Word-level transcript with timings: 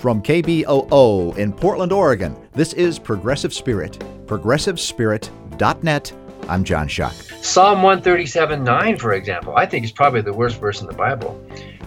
From 0.00 0.22
KBOO 0.22 1.36
in 1.36 1.52
Portland, 1.52 1.92
Oregon, 1.92 2.34
this 2.54 2.72
is 2.72 2.98
Progressive 2.98 3.52
Spirit. 3.52 3.98
ProgressiveSpirit.net. 4.24 6.12
I'm 6.48 6.64
John 6.64 6.88
Shuck. 6.88 7.12
Psalm 7.42 7.82
137 7.82 8.64
9, 8.64 8.96
for 8.96 9.12
example, 9.12 9.54
I 9.56 9.66
think 9.66 9.84
is 9.84 9.92
probably 9.92 10.22
the 10.22 10.32
worst 10.32 10.58
verse 10.58 10.80
in 10.80 10.86
the 10.86 10.94
Bible, 10.94 11.32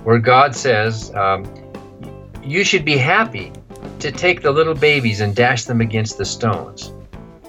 where 0.04 0.20
God 0.20 0.55
says, 0.55 1.12
um, 1.16 1.44
You 2.44 2.64
should 2.64 2.86
be 2.86 2.98
happy 2.98 3.52
to 3.98 4.12
take 4.12 4.43
the 4.43 4.52
little 4.52 4.75
babies 4.75 5.20
and 5.20 5.36
dash 5.36 5.64
them 5.64 5.82
against 5.82 6.20
the 6.20 6.25
stones. 6.25 6.93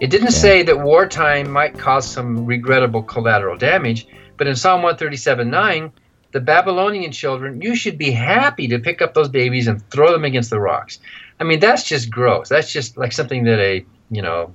It 0.00 0.08
didn't 0.08 0.32
yeah. 0.32 0.38
say 0.38 0.62
that 0.62 0.80
wartime 0.80 1.50
might 1.50 1.78
cause 1.78 2.10
some 2.10 2.46
regrettable 2.46 3.02
collateral 3.02 3.58
damage, 3.58 4.06
but 4.38 4.46
in 4.46 4.56
Psalm 4.56 4.80
137 4.80 5.50
9, 5.50 5.92
the 6.34 6.40
Babylonian 6.40 7.12
children, 7.12 7.60
you 7.60 7.76
should 7.76 7.96
be 7.96 8.10
happy 8.10 8.66
to 8.66 8.80
pick 8.80 9.00
up 9.00 9.14
those 9.14 9.28
babies 9.28 9.68
and 9.68 9.88
throw 9.90 10.10
them 10.10 10.24
against 10.24 10.50
the 10.50 10.58
rocks. 10.58 10.98
I 11.38 11.44
mean, 11.44 11.60
that's 11.60 11.84
just 11.84 12.10
gross. 12.10 12.48
That's 12.48 12.72
just 12.72 12.96
like 12.96 13.12
something 13.12 13.44
that 13.44 13.60
a, 13.60 13.86
you 14.10 14.20
know, 14.20 14.52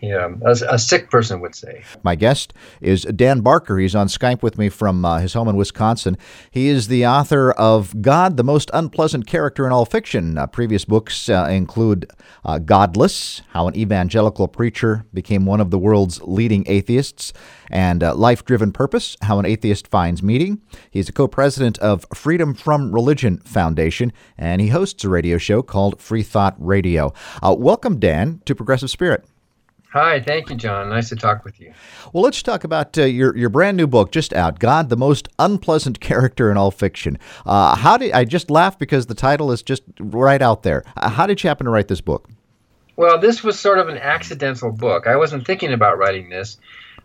yeah, 0.00 0.28
a, 0.42 0.50
a, 0.74 0.78
sick 0.78 1.10
person 1.10 1.40
would 1.40 1.54
say. 1.54 1.82
My 2.02 2.16
guest 2.16 2.52
is 2.82 3.02
Dan 3.04 3.40
Barker. 3.40 3.78
He's 3.78 3.94
on 3.94 4.08
Skype 4.08 4.42
with 4.42 4.58
me 4.58 4.68
from 4.68 5.04
uh, 5.04 5.20
his 5.20 5.32
home 5.32 5.48
in 5.48 5.56
Wisconsin. 5.56 6.18
He 6.50 6.68
is 6.68 6.88
the 6.88 7.06
author 7.06 7.52
of 7.52 8.02
God, 8.02 8.36
the 8.36 8.44
Most 8.44 8.70
Unpleasant 8.74 9.26
Character 9.26 9.66
in 9.66 9.72
All 9.72 9.86
Fiction. 9.86 10.36
Uh, 10.36 10.46
previous 10.46 10.84
books 10.84 11.30
uh, 11.30 11.48
include 11.50 12.10
uh, 12.44 12.58
Godless, 12.58 13.40
How 13.48 13.68
an 13.68 13.76
Evangelical 13.76 14.48
Preacher 14.48 15.06
Became 15.14 15.46
One 15.46 15.60
of 15.60 15.70
the 15.70 15.78
World's 15.78 16.20
Leading 16.22 16.64
Atheists, 16.68 17.32
and 17.70 18.02
uh, 18.02 18.14
Life 18.14 18.44
Driven 18.44 18.72
Purpose, 18.72 19.16
How 19.22 19.38
an 19.38 19.46
Atheist 19.46 19.88
Finds 19.88 20.22
Meaning. 20.22 20.60
He's 20.90 21.08
a 21.08 21.12
co 21.12 21.26
president 21.26 21.78
of 21.78 22.04
Freedom 22.14 22.52
from 22.52 22.92
Religion 22.92 23.38
Foundation, 23.38 24.12
and 24.36 24.60
he 24.60 24.68
hosts 24.68 25.04
a 25.04 25.08
radio 25.08 25.38
show 25.38 25.62
called 25.62 26.02
Free 26.02 26.22
Thought 26.22 26.54
Radio. 26.58 27.14
Uh, 27.42 27.56
welcome, 27.58 27.98
Dan, 27.98 28.42
to 28.44 28.54
Progressive 28.54 28.90
Spirit. 28.90 29.24
Hi, 29.96 30.20
thank 30.20 30.50
you, 30.50 30.56
John. 30.56 30.90
Nice 30.90 31.08
to 31.08 31.16
talk 31.16 31.42
with 31.42 31.58
you. 31.58 31.72
Well, 32.12 32.22
let's 32.22 32.42
talk 32.42 32.64
about 32.64 32.98
uh, 32.98 33.04
your 33.04 33.34
your 33.34 33.48
brand 33.48 33.78
new 33.78 33.86
book 33.86 34.12
just 34.12 34.34
out, 34.34 34.58
God, 34.58 34.90
the 34.90 34.96
most 34.96 35.26
unpleasant 35.38 36.00
character 36.00 36.50
in 36.50 36.58
all 36.58 36.70
fiction. 36.70 37.18
Uh, 37.46 37.74
how 37.74 37.96
did 37.96 38.12
I 38.12 38.26
just 38.26 38.50
laugh 38.50 38.78
because 38.78 39.06
the 39.06 39.14
title 39.14 39.50
is 39.50 39.62
just 39.62 39.84
right 39.98 40.42
out 40.42 40.64
there? 40.64 40.84
Uh, 40.98 41.08
how 41.08 41.26
did 41.26 41.42
you 41.42 41.48
happen 41.48 41.64
to 41.64 41.70
write 41.70 41.88
this 41.88 42.02
book? 42.02 42.28
Well, 42.96 43.18
this 43.18 43.42
was 43.42 43.58
sort 43.58 43.78
of 43.78 43.88
an 43.88 43.96
accidental 43.96 44.70
book. 44.70 45.06
I 45.06 45.16
wasn't 45.16 45.46
thinking 45.46 45.72
about 45.72 45.96
writing 45.96 46.28
this. 46.28 46.58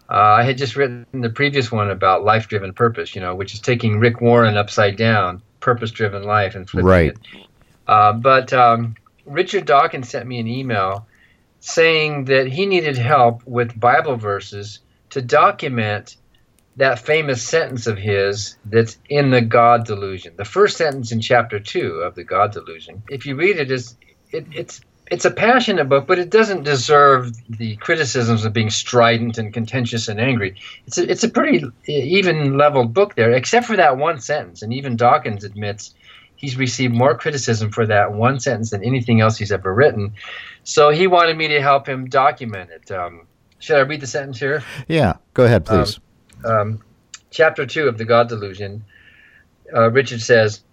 Uh, 0.09 0.15
I 0.15 0.43
had 0.43 0.57
just 0.57 0.75
written 0.75 1.05
the 1.13 1.29
previous 1.29 1.71
one 1.71 1.89
about 1.89 2.25
life-driven 2.25 2.73
purpose, 2.73 3.15
you 3.15 3.21
know, 3.21 3.33
which 3.35 3.53
is 3.53 3.61
taking 3.61 3.99
Rick 3.99 4.19
Warren 4.19 4.57
upside 4.57 4.97
down, 4.97 5.41
purpose-driven 5.61 6.23
life, 6.23 6.55
and 6.55 6.69
flipping 6.69 6.87
right. 6.87 7.11
it. 7.11 7.47
Uh, 7.87 8.11
but 8.11 8.51
um, 8.51 8.95
Richard 9.25 9.65
Dawkins 9.65 10.09
sent 10.09 10.27
me 10.27 10.39
an 10.39 10.47
email 10.49 11.07
saying 11.61 12.25
that 12.25 12.47
he 12.47 12.65
needed 12.65 12.97
help 12.97 13.45
with 13.45 13.79
Bible 13.79 14.17
verses 14.17 14.79
to 15.11 15.21
document 15.21 16.17
that 16.77 16.99
famous 16.99 17.43
sentence 17.43 17.85
of 17.85 17.97
his 17.97 18.57
that's 18.65 18.97
in 19.09 19.29
the 19.29 19.41
God 19.41 19.85
delusion. 19.85 20.33
The 20.37 20.45
first 20.45 20.77
sentence 20.77 21.11
in 21.11 21.21
chapter 21.21 21.59
two 21.59 22.01
of 22.01 22.15
the 22.15 22.23
God 22.23 22.51
delusion. 22.51 23.03
If 23.09 23.25
you 23.25 23.35
read 23.35 23.57
it, 23.57 23.71
is 23.71 23.95
it, 24.31 24.47
it's 24.51 24.81
it's 25.11 25.25
a 25.25 25.31
passionate 25.31 25.89
book, 25.89 26.07
but 26.07 26.19
it 26.19 26.29
doesn't 26.29 26.63
deserve 26.63 27.33
the 27.49 27.75
criticisms 27.75 28.45
of 28.45 28.53
being 28.53 28.69
strident 28.69 29.37
and 29.37 29.53
contentious 29.53 30.07
and 30.07 30.21
angry. 30.21 30.55
It's 30.87 30.97
a, 30.97 31.11
it's 31.11 31.23
a 31.25 31.29
pretty 31.29 31.65
even 31.85 32.57
leveled 32.57 32.93
book 32.93 33.15
there, 33.15 33.31
except 33.31 33.65
for 33.65 33.75
that 33.75 33.97
one 33.97 34.21
sentence. 34.21 34.61
And 34.61 34.73
even 34.73 34.95
Dawkins 34.95 35.43
admits 35.43 35.93
he's 36.41 36.57
received 36.57 36.93
more 36.93 37.15
criticism 37.15 37.71
for 37.71 37.85
that 37.85 38.11
one 38.11 38.39
sentence 38.39 38.71
than 38.71 38.83
anything 38.83 39.21
else 39.21 39.37
he's 39.37 39.51
ever 39.51 39.71
written. 39.73 40.13
So 40.63 40.89
he 40.89 41.05
wanted 41.05 41.37
me 41.37 41.47
to 41.49 41.61
help 41.61 41.87
him 41.87 42.09
document 42.09 42.71
it. 42.71 42.91
Um, 42.91 43.27
should 43.59 43.77
I 43.77 43.81
read 43.81 44.01
the 44.01 44.07
sentence 44.07 44.39
here? 44.39 44.63
Yeah, 44.87 45.13
go 45.35 45.45
ahead, 45.45 45.65
please. 45.65 45.99
Um, 46.43 46.51
um, 46.51 46.79
chapter 47.29 47.65
2 47.67 47.87
of 47.87 47.99
The 47.99 48.05
God 48.05 48.27
Delusion, 48.27 48.83
uh, 49.73 49.91
Richard 49.91 50.21
says, 50.21 50.63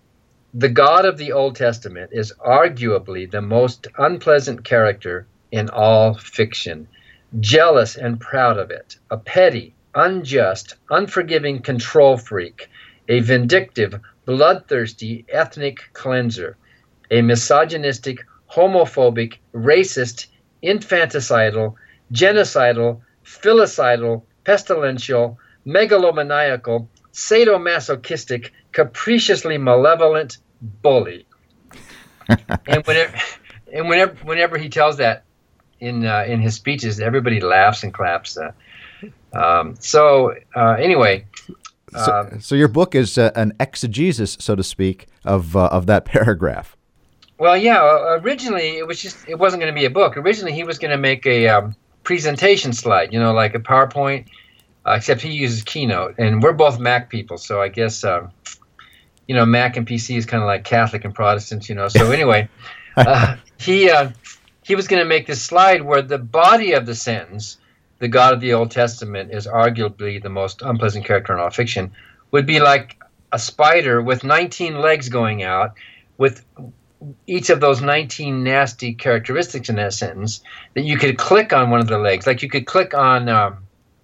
The 0.55 0.71
God 0.71 1.05
of 1.05 1.19
the 1.19 1.33
Old 1.33 1.55
Testament 1.55 2.11
is 2.15 2.33
arguably 2.45 3.31
the 3.31 3.43
most 3.43 3.87
unpleasant 3.99 4.65
character 4.65 5.27
in 5.53 5.69
all 5.69 6.15
fiction, 6.15 6.89
jealous 7.41 7.97
and 7.97 8.19
proud 8.19 8.57
of 8.57 8.71
it, 8.71 8.97
a 9.11 9.19
petty, 9.19 9.75
unjust, 9.95 10.77
unforgiving 10.89 11.61
control 11.61 12.17
freak, 12.17 12.71
a 13.09 13.21
vindictive, 13.21 14.01
bloodthirsty 14.27 15.25
ethnic 15.29 15.91
cleanser, 15.93 16.57
a 17.11 17.23
misogynistic, 17.23 18.19
homophobic, 18.51 19.39
racist, 19.55 20.27
infanticidal, 20.63 21.75
genocidal, 22.13 23.01
filicidal, 23.25 24.23
pestilential, 24.45 25.37
megalomaniacal, 25.67 26.87
sadomasochistic, 27.13 28.51
capriciously 28.73 29.59
malevolent 29.59 30.39
bully. 30.83 31.27
and 32.29 32.87
whenever, 32.87 33.19
and 33.73 33.89
whenever, 33.89 34.15
whenever 34.25 34.59
he 34.59 34.69
tells 34.69 34.99
that 34.99 35.25
in 35.81 36.05
uh, 36.07 36.25
in 36.27 36.41
his 36.41 36.55
speeches, 36.55 37.01
everybody 37.01 37.41
laughs 37.41 37.83
and 37.83 37.95
claps. 37.95 38.37
Uh, 38.37 38.53
um, 39.33 39.77
so 39.79 40.35
uh, 40.55 40.77
anyway, 40.79 41.25
so, 41.93 42.13
um, 42.13 42.41
so, 42.41 42.55
your 42.55 42.69
book 42.69 42.95
is 42.95 43.19
uh, 43.19 43.31
an 43.35 43.53
exegesis, 43.61 44.37
so 44.41 44.55
to 44.55 44.63
speak, 44.63 45.07
of 45.25 45.57
uh, 45.57 45.67
of 45.67 45.87
that 45.87 46.05
paragraph. 46.05 46.77
Well, 47.39 47.57
yeah. 47.57 47.81
Uh, 47.83 48.21
originally, 48.23 48.79
it 48.79 48.87
was 48.87 49.01
just 49.01 49.29
it 49.29 49.39
wasn't 49.39 49.61
going 49.61 49.73
to 49.73 49.79
be 49.79 49.85
a 49.87 49.91
book. 49.91 50.17
Originally, 50.17 50.53
he 50.53 50.65
was 50.65 50.79
going 50.79 50.91
to 50.91 50.99
make 50.99 51.27
a 51.27 51.49
um, 51.49 51.77
presentation 52.03 52.73
slide, 52.73 53.13
you 53.13 53.19
know, 53.19 53.33
like 53.33 53.55
a 53.55 53.61
PowerPoint. 53.61 54.27
Uh, 54.87 54.95
except 54.95 55.21
he 55.21 55.31
uses 55.31 55.63
Keynote, 55.65 56.15
and 56.19 56.43
we're 56.43 56.55
both 56.55 56.79
Mac 56.79 57.11
people, 57.11 57.37
so 57.37 57.61
I 57.61 57.69
guess 57.69 58.05
um, 58.05 58.31
you 59.27 59.35
know 59.35 59.45
Mac 59.45 59.77
and 59.77 59.87
PC 59.87 60.17
is 60.17 60.25
kind 60.25 60.43
of 60.43 60.47
like 60.47 60.65
Catholic 60.65 61.05
and 61.05 61.15
Protestants, 61.15 61.69
you 61.69 61.75
know. 61.75 61.89
So 61.89 62.11
anyway, 62.13 62.49
uh, 62.97 63.37
he 63.59 63.91
uh, 63.91 64.11
he 64.63 64.75
was 64.75 64.89
going 64.89 65.03
to 65.03 65.09
make 65.09 65.27
this 65.27 65.43
slide 65.43 65.83
where 65.83 66.01
the 66.01 66.19
body 66.19 66.73
of 66.73 66.87
the 66.87 66.95
sentence, 66.95 67.59
the 67.99 68.09
God 68.09 68.35
of 68.35 68.41
the 68.41 68.55
Old 68.55 68.71
Testament 68.71 69.33
is 69.33 69.47
arguably 69.47 70.23
the 70.23 70.29
most 70.29 70.63
unpleasant 70.63 71.05
character 71.05 71.33
in 71.33 71.41
all 71.41 71.51
fiction, 71.51 71.93
would 72.31 72.47
be 72.47 72.61
like 72.61 73.01
a 73.33 73.39
spider 73.39 74.01
with 74.01 74.25
19 74.25 74.81
legs 74.81 75.09
going 75.09 75.43
out, 75.43 75.75
with 76.17 76.45
each 77.27 77.51
of 77.51 77.61
those 77.61 77.81
19 77.81 78.43
nasty 78.43 78.95
characteristics 78.95 79.69
in 79.69 79.77
that 79.77 79.93
sentence 79.93 80.43
that 80.75 80.83
you 80.83 80.99
could 80.99 81.17
click 81.17 81.53
on 81.53 81.71
one 81.71 81.81
of 81.81 81.87
the 81.87 81.99
legs. 81.99 82.27
Like 82.27 82.43
you 82.43 82.49
could 82.49 82.67
click 82.67 82.95
on 82.95 83.29
um, 83.29 83.59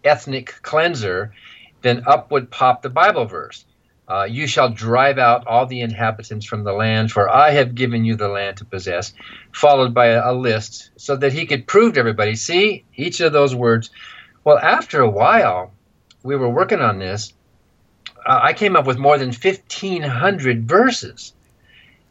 ethnic 0.05 0.55
cleanser, 0.63 1.35
then 1.83 2.05
up 2.07 2.31
would 2.31 2.51
pop 2.51 2.83
the 2.83 2.91
Bible 2.91 3.25
verse. 3.25 3.65
Uh, 4.07 4.25
you 4.25 4.47
shall 4.47 4.69
drive 4.69 5.19
out 5.19 5.47
all 5.47 5.67
the 5.67 5.81
inhabitants 5.81 6.45
from 6.45 6.63
the 6.63 6.73
land, 6.73 7.11
for 7.11 7.29
I 7.29 7.51
have 7.53 7.75
given 7.75 8.05
you 8.05 8.17
the 8.17 8.29
land 8.29 8.59
to 8.59 8.65
possess, 8.65 9.15
followed 9.55 9.95
by 9.95 10.07
a, 10.07 10.33
list, 10.33 10.91
so 10.97 11.17
that 11.17 11.33
he 11.33 11.47
could 11.47 11.67
prove 11.67 11.95
to 11.95 12.01
everybody 12.01 12.35
see 12.35 12.85
each 12.97 13.21
of 13.21 13.33
those 13.33 13.55
words. 13.55 13.91
Well, 14.43 14.59
after 14.59 15.01
a 15.01 15.09
while, 15.09 15.73
we 16.23 16.37
were 16.37 16.49
working 16.51 16.81
on 16.81 16.99
this. 16.99 17.33
Uh, 18.27 18.41
I 18.43 18.53
came 18.53 18.77
up 18.77 18.87
with 18.87 18.99
more 18.99 19.17
than 19.17 19.29
1,500 19.29 20.69
verses 20.69 21.35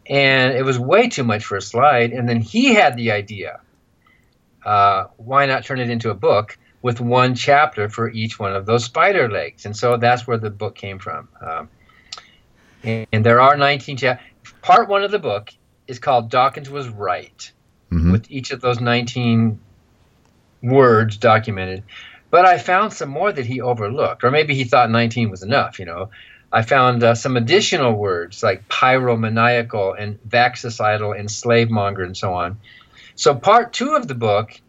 and 0.07 0.53
it 0.53 0.63
was 0.63 0.77
way 0.77 1.07
too 1.07 1.23
much 1.23 1.45
for 1.45 1.57
a 1.57 1.61
slide. 1.61 2.11
And 2.11 2.27
then 2.27 2.41
he 2.41 2.73
had 2.73 2.95
the 2.95 3.11
idea 3.11 3.61
uh, 4.65 5.05
why 5.17 5.45
not 5.45 5.65
turn 5.65 5.79
it 5.79 5.89
into 5.89 6.09
a 6.09 6.13
book 6.13 6.57
with 6.81 7.01
one 7.01 7.35
chapter 7.35 7.89
for 7.89 8.09
each 8.09 8.39
one 8.39 8.55
of 8.55 8.65
those 8.65 8.85
spider 8.85 9.29
legs? 9.29 9.65
And 9.65 9.75
so 9.75 9.97
that's 9.97 10.25
where 10.25 10.37
the 10.37 10.49
book 10.49 10.75
came 10.75 10.99
from. 10.99 11.27
Um, 11.41 11.69
and, 12.83 13.07
and, 13.11 13.25
there 13.25 13.41
are 13.41 13.57
19 13.57 13.97
chapters. 13.97 14.25
Part 14.61 14.87
one 14.87 15.03
of 15.03 15.11
the 15.11 15.19
book 15.19 15.49
is 15.87 15.99
called 15.99 16.29
Dawkins 16.29 16.69
Was 16.69 16.87
Right, 16.87 17.51
mm-hmm. 17.91 18.11
with 18.11 18.29
each 18.31 18.51
of 18.51 18.61
those 18.61 18.79
19 18.79 19.59
words 20.61 21.17
documented. 21.17 21.83
But 22.29 22.45
I 22.45 22.57
found 22.57 22.93
some 22.93 23.09
more 23.09 23.31
that 23.31 23.45
he 23.45 23.61
overlooked, 23.61 24.23
or 24.23 24.31
maybe 24.31 24.55
he 24.55 24.63
thought 24.63 24.89
19 24.89 25.29
was 25.29 25.43
enough, 25.43 25.79
you 25.79 25.85
know. 25.85 26.09
I 26.51 26.61
found 26.61 27.03
uh, 27.03 27.15
some 27.15 27.35
additional 27.35 27.93
words 27.93 28.43
like 28.43 28.69
pyromaniacal 28.69 29.95
and 29.99 30.19
vaxicidal 30.21 31.17
and 31.19 31.29
slave 31.29 31.71
monger 31.71 32.03
and 32.03 32.15
so 32.15 32.33
on. 32.35 32.59
So 33.15 33.33
part 33.33 33.73
two 33.73 33.95
of 33.95 34.07
the 34.07 34.15
book 34.15 34.59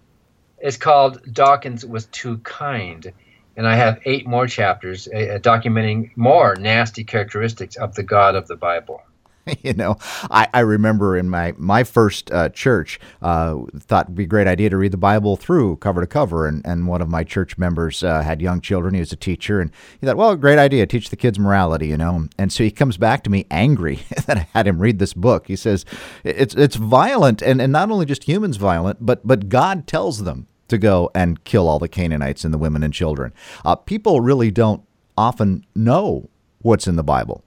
is 0.60 0.78
called 0.78 1.20
Dawkins 1.31 1.84
Was 1.84 2.06
Too 2.06 2.38
Kind. 2.38 3.12
And 3.56 3.69
I 3.69 3.76
have 3.76 4.00
eight 4.06 4.26
more 4.26 4.46
chapters 4.46 5.06
uh, 5.06 5.17
uh, 5.17 5.38
documenting 5.38 6.17
more 6.17 6.56
nasty 6.56 7.05
characteristics 7.05 7.76
of 7.76 7.94
the 7.94 8.02
God 8.02 8.34
of 8.34 8.49
the 8.49 8.56
Bible. 8.56 9.02
you 9.62 9.75
know, 9.75 9.96
I, 10.31 10.49
I 10.55 10.61
remember 10.61 11.17
in 11.17 11.29
my 11.29 11.55
my 11.56 11.85
first 11.85 12.31
uh, 12.31 12.49
church 12.50 12.99
uh, 13.23 13.58
thought 13.79 14.06
it'd 14.06 14.14
be 14.14 14.25
a 14.25 14.26
great 14.26 14.46
idea 14.46 14.70
to 14.70 14.76
read 14.76 14.93
the 14.93 14.99
Bible 14.99 15.37
through 15.37 15.76
cover 15.76 16.00
to 16.00 16.06
cover, 16.06 16.46
and, 16.46 16.64
and 16.64 16.87
one 16.87 17.02
of 17.02 17.08
my 17.08 17.25
church 17.25 17.58
members 17.58 18.02
uh, 18.02 18.23
had 18.23 18.41
young 18.41 18.61
children. 18.61 18.94
He 18.94 19.00
was 19.00 19.12
a 19.12 19.17
teacher, 19.17 19.61
and 19.61 19.70
he 20.00 20.06
thought, 20.06 20.17
well, 20.17 20.35
great 20.37 20.58
idea, 20.58 20.87
teach 20.87 21.11
the 21.11 21.17
kids 21.17 21.38
morality, 21.38 21.88
you 21.88 21.96
know. 21.96 22.29
And 22.38 22.52
so 22.52 22.64
he 22.64 22.70
comes 22.70 22.96
back 22.96 23.23
to 23.25 23.31
me 23.31 23.46
angry 23.50 23.96
that 24.26 24.37
I 24.37 24.49
had 24.55 24.67
him 24.67 24.81
read 24.81 24.99
this 24.99 25.14
book. 25.14 25.46
He 25.46 25.56
says 25.56 25.85
it's 26.23 26.55
it's 26.55 26.76
violent, 26.76 27.43
and, 27.43 27.61
and 27.61 27.73
not 27.73 27.91
only 27.91 28.06
just 28.06 28.25
humans 28.25 28.56
violent, 28.56 29.05
but 29.05 29.26
but 29.26 29.49
God 29.49 29.87
tells 29.87 30.25
them 30.25 30.46
to 30.69 30.79
go 30.79 31.11
and 31.14 31.44
kill 31.44 31.69
all 31.69 31.79
the 31.79 31.88
Canaanites 31.88 32.44
and 32.44 32.55
the 32.55 32.58
women 32.58 32.82
and 32.82 32.94
children. 32.94 33.32
Uh, 33.64 33.76
people 33.76 34.20
really 34.20 34.50
don't 34.50 34.82
often 35.17 35.64
know 35.75 36.31
what's 36.62 36.87
in 36.87 36.96
the 36.96 37.05
Bible. 37.05 37.44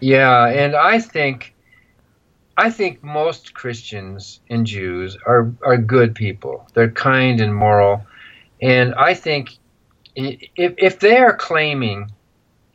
Yeah, 0.00 0.46
and 0.46 0.76
I 0.76 1.00
think 1.00 1.54
I 2.56 2.70
think 2.70 3.02
most 3.02 3.54
Christians 3.54 4.40
and 4.50 4.66
Jews 4.66 5.16
are 5.26 5.52
are 5.62 5.76
good 5.76 6.14
people. 6.14 6.68
They're 6.74 6.90
kind 6.90 7.40
and 7.40 7.54
moral, 7.54 8.06
and 8.60 8.94
I 8.94 9.14
think 9.14 9.56
if 10.14 10.74
if 10.76 11.00
they 11.00 11.18
are 11.18 11.36
claiming 11.36 12.12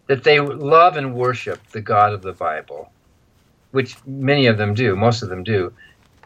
that 0.07 0.23
they 0.23 0.39
love 0.39 0.97
and 0.97 1.15
worship 1.15 1.65
the 1.71 1.81
God 1.81 2.13
of 2.13 2.21
the 2.21 2.33
Bible, 2.33 2.91
which 3.71 3.95
many 4.05 4.47
of 4.47 4.57
them 4.57 4.73
do, 4.73 4.95
most 4.95 5.23
of 5.23 5.29
them 5.29 5.43
do, 5.43 5.73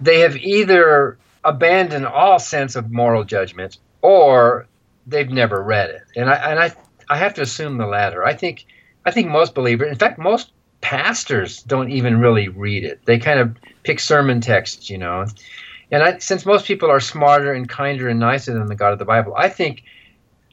they 0.02 0.20
have 0.22 0.36
either 0.36 1.18
abandoned 1.44 2.06
all 2.06 2.40
sense 2.40 2.76
of 2.76 2.92
moral 2.92 3.24
judgment 3.24 3.78
or 4.02 4.68
they've 5.06 5.30
never 5.30 5.62
read 5.62 5.92
it. 5.92 6.04
And 6.16 6.30
I 6.30 6.36
and 6.36 6.60
I 6.60 6.74
I 7.10 7.18
have 7.18 7.36
to 7.36 7.42
assume 7.42 7.78
the 7.78 7.88
latter. 7.88 8.24
I 8.26 8.34
think 8.34 8.66
I 9.06 9.12
think 9.12 9.30
most 9.30 9.54
believers, 9.56 9.92
in 9.92 9.98
fact, 9.98 10.20
most 10.20 10.52
pastors 10.82 11.64
don't 11.64 11.92
even 11.92 12.20
really 12.20 12.48
read 12.48 12.84
it. 12.84 13.00
They 13.06 13.20
kind 13.20 13.40
of 13.40 13.56
pick 13.84 14.00
sermon 14.00 14.42
texts, 14.42 14.90
you 14.90 14.98
know. 14.98 15.26
And 15.92 16.04
I, 16.04 16.18
since 16.20 16.46
most 16.46 16.66
people 16.66 16.90
are 16.90 17.00
smarter 17.00 17.54
and 17.54 17.68
kinder 17.68 18.10
and 18.10 18.20
nicer 18.20 18.54
than 18.54 18.68
the 18.68 18.76
God 18.76 18.94
of 18.94 19.00
the 19.00 19.06
Bible, 19.06 19.34
I 19.36 19.50
think 19.50 19.84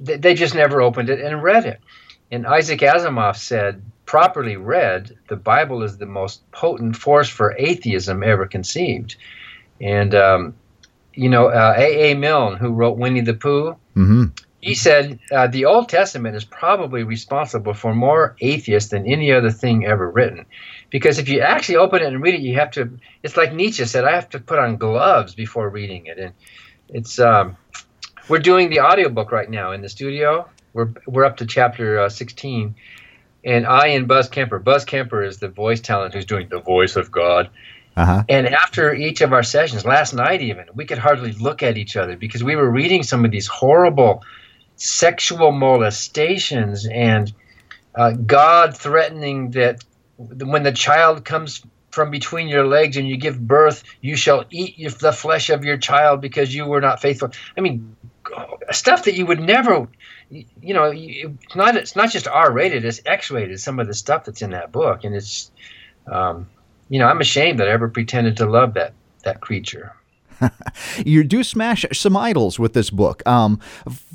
th- 0.05 0.21
they 0.21 0.35
just 0.35 0.55
never 0.55 0.81
opened 0.81 1.11
it 1.11 1.21
and 1.21 1.43
read 1.43 1.67
it. 1.67 1.81
And 2.31 2.47
Isaac 2.47 2.81
Asimov 2.81 3.37
said, 3.37 3.83
properly 4.07 4.57
read, 4.57 5.17
the 5.29 5.37
Bible 5.37 5.83
is 5.83 5.97
the 5.97 6.07
most 6.07 6.49
potent 6.53 6.97
force 6.97 7.29
for 7.29 7.55
atheism 7.59 8.23
ever 8.23 8.47
conceived. 8.47 9.17
And, 9.81 10.15
um, 10.15 10.55
you 11.15 11.29
know, 11.29 11.47
uh, 11.47 11.75
A. 11.77 12.13
A. 12.13 12.15
Milne, 12.15 12.57
who 12.57 12.71
wrote 12.71 12.97
Winnie 12.97 13.21
the 13.21 13.35
Pooh, 13.35 13.77
mm-hmm 13.97 14.27
he 14.65 14.75
said 14.75 15.19
uh, 15.31 15.47
the 15.47 15.67
Old 15.67 15.91
Testament 15.91 16.35
is 16.37 16.45
probably 16.45 17.03
responsible 17.03 17.75
for 17.75 17.95
more 17.95 18.35
atheists 18.41 18.91
than 18.91 19.07
any 19.07 19.31
other 19.31 19.51
thing 19.51 19.85
ever 19.85 20.11
written. 20.11 20.47
Because 20.89 21.19
if 21.19 21.29
you 21.29 21.43
actually 21.43 21.77
open 21.77 22.01
it 22.01 22.07
and 22.07 22.23
read 22.23 22.35
it, 22.35 22.41
you 22.41 22.55
have 22.55 22.71
to, 22.71 22.99
it's 23.23 23.37
like 23.37 23.53
Nietzsche 23.53 23.85
said, 23.85 24.05
I 24.05 24.15
have 24.15 24.31
to 24.31 24.39
put 24.39 24.59
on 24.59 24.79
gloves 24.79 25.35
before 25.35 25.69
reading 25.69 26.07
it. 26.07 26.19
And 26.19 26.33
it's, 26.89 27.19
um, 27.19 27.59
we're 28.27 28.39
doing 28.39 28.71
the 28.71 28.81
audiobook 28.81 29.33
right 29.33 29.51
now 29.51 29.73
in 29.73 29.83
the 29.83 29.91
studio. 29.91 30.49
We're, 30.73 30.95
we're 31.07 31.27
up 31.27 31.37
to 31.39 31.47
chapter 31.47 31.99
uh, 31.99 32.09
16. 32.09 32.75
And 33.45 33.67
I 33.67 33.89
and 33.89 34.09
Buzz 34.09 34.31
Kemper, 34.31 34.61
Buzz 34.61 34.87
Kemper 34.87 35.23
is 35.23 35.41
the 35.41 35.49
voice 35.49 35.83
talent 35.83 36.15
who's 36.15 36.25
doing 36.25 36.49
the 36.49 36.61
voice 36.61 36.97
of 36.97 37.11
God. 37.11 37.51
Uh-huh. 37.99 38.25
And 38.31 38.49
after 38.49 38.95
each 38.95 39.21
of 39.21 39.35
our 39.35 39.43
sessions, 39.43 39.85
last 39.85 40.15
night 40.15 40.41
even, 40.41 40.65
we 40.75 40.87
could 40.87 40.97
hardly 40.97 41.33
look 41.33 41.63
at 41.63 41.77
each 41.77 41.99
other 41.99 42.17
because 42.17 42.43
we 42.43 42.57
were 42.57 42.71
reading 42.71 43.03
some 43.03 43.27
of 43.27 43.31
these 43.31 43.47
horrible 43.47 44.25
sexual 44.77 45.53
molestations 45.53 46.87
and 46.87 47.33
uh, 47.95 48.13
God 48.13 48.77
threatening 48.77 49.51
that 49.53 49.85
when 50.17 50.63
the 50.63 50.73
child 50.73 51.25
comes 51.25 51.65
from 51.91 52.11
between 52.11 52.49
your 52.49 52.67
legs 52.67 52.97
and 52.97 53.09
you 53.09 53.17
give 53.17 53.41
birth, 53.47 53.85
you 54.01 54.17
shall 54.17 54.45
eat 54.51 54.77
the 54.99 55.13
flesh 55.13 55.49
of 55.49 55.65
your 55.65 55.77
child 55.77 56.21
because 56.21 56.55
you 56.55 56.67
were 56.67 56.81
not 56.81 57.01
faithful. 57.01 57.31
I 57.57 57.61
mean, 57.61 57.97
stuff 58.73 59.05
that 59.05 59.15
you 59.15 59.27
would 59.27 59.41
never, 59.41 59.89
you 60.31 60.75
know, 60.75 60.93
it's 60.93 61.55
not 61.55 61.77
it's 61.77 61.97
not 61.97 62.11
just 62.11 62.27
R 62.27 62.53
rated, 62.53 62.85
it's 62.85 63.01
X 63.07 63.31
rated. 63.31 63.61
Some 63.61 63.79
of 63.79 63.87
the 63.87 63.95
stuff 63.95 64.25
that's 64.25 64.43
in 64.43 64.51
that 64.51 64.73
book, 64.73 65.05
and 65.05 65.15
it's, 65.15 65.51
um, 66.11 66.49
you 66.89 66.99
know, 66.99 67.07
I'm 67.07 67.21
ashamed 67.21 67.61
that 67.61 67.69
I 67.69 67.73
ever 67.73 67.89
pretended 67.89 68.39
to 68.39 68.47
love 68.47 68.75
that 68.75 68.93
that 69.23 69.41
creature. 69.41 69.95
you 71.05 71.25
do 71.25 71.43
smash 71.43 71.85
some 71.93 72.17
idols 72.17 72.59
with 72.59 72.73
this 72.73 72.91
book. 72.91 73.27
Um, 73.27 73.59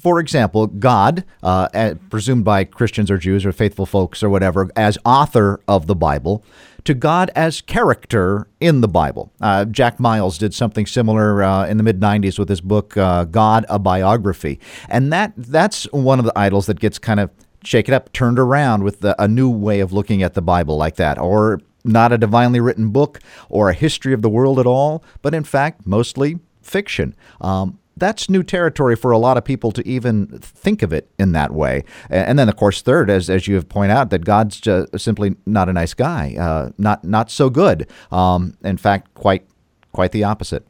for 0.01 0.19
example, 0.19 0.68
God, 0.68 1.24
uh, 1.44 1.95
presumed 2.10 2.45
by 2.45 2.63
Christians 2.63 3.12
or 3.12 3.18
Jews 3.18 3.45
or 3.45 3.51
faithful 3.51 3.86
folks 3.86 4.24
or 4.24 4.30
whatever, 4.30 4.69
as 4.75 4.98
author 5.06 5.62
of 5.68 5.88
the 5.88 5.95
Bible, 5.95 6.44
to 6.86 6.94
God 6.94 7.30
as 7.36 7.62
character 7.62 8.48
in 8.60 8.81
the 8.81 8.88
Bible. 8.88 9.31
Uh, 9.42 9.66
Jack 9.66 10.00
Miles 10.00 10.38
did 10.38 10.54
something 10.54 10.86
similar 10.86 11.44
uh, 11.44 11.68
in 11.68 11.77
the 11.77 11.83
mid 11.83 12.00
'90s 12.00 12.39
with 12.39 12.50
his 12.50 12.62
book 12.62 12.95
uh, 12.98 13.25
God: 13.25 13.66
A 13.69 13.80
Biography, 13.80 14.60
and 14.88 15.12
that 15.12 15.33
that's 15.36 15.83
one 15.92 16.19
of 16.19 16.25
the 16.25 16.38
idols 16.38 16.66
that 16.68 16.80
gets 16.80 16.98
kind 16.98 17.19
of 17.19 17.30
shaken 17.63 17.94
up, 17.94 18.12
turned 18.13 18.39
around 18.39 18.83
with 18.83 19.01
the, 19.01 19.21
a 19.21 19.27
new 19.27 19.50
way 19.50 19.81
of 19.81 19.92
looking 19.92 20.24
at 20.24 20.33
the 20.33 20.42
Bible 20.42 20.77
like 20.77 20.95
that, 20.95 21.18
or 21.18 21.60
not 21.83 22.11
a 22.11 22.17
divinely 22.17 22.59
written 22.59 22.89
book 22.89 23.19
or 23.49 23.69
a 23.69 23.73
history 23.73 24.13
of 24.13 24.21
the 24.21 24.29
world 24.29 24.59
at 24.59 24.65
all, 24.65 25.03
but 25.21 25.33
in 25.33 25.43
fact, 25.43 25.85
mostly 25.85 26.39
fiction. 26.61 27.15
Um, 27.41 27.79
that's 27.97 28.29
new 28.29 28.43
territory 28.43 28.95
for 28.95 29.11
a 29.11 29.17
lot 29.17 29.37
of 29.37 29.43
people 29.43 29.71
to 29.73 29.85
even 29.87 30.27
think 30.39 30.81
of 30.81 30.93
it 30.93 31.09
in 31.19 31.33
that 31.33 31.51
way. 31.51 31.83
And 32.09 32.39
then, 32.39 32.47
of 32.47 32.55
course, 32.55 32.81
third, 32.81 33.09
as, 33.09 33.29
as 33.29 33.47
you 33.47 33.55
have 33.55 33.67
pointed 33.67 33.93
out, 33.93 34.09
that 34.09 34.23
God's 34.23 34.61
simply 34.95 35.35
not 35.45 35.69
a 35.69 35.73
nice 35.73 35.93
guy, 35.93 36.35
uh, 36.39 36.71
not 36.77 37.03
not 37.03 37.29
so 37.29 37.49
good. 37.49 37.89
Um, 38.11 38.57
in 38.63 38.77
fact, 38.77 39.13
quite 39.15 39.45
quite 39.91 40.11
the 40.11 40.23
opposite. 40.23 40.65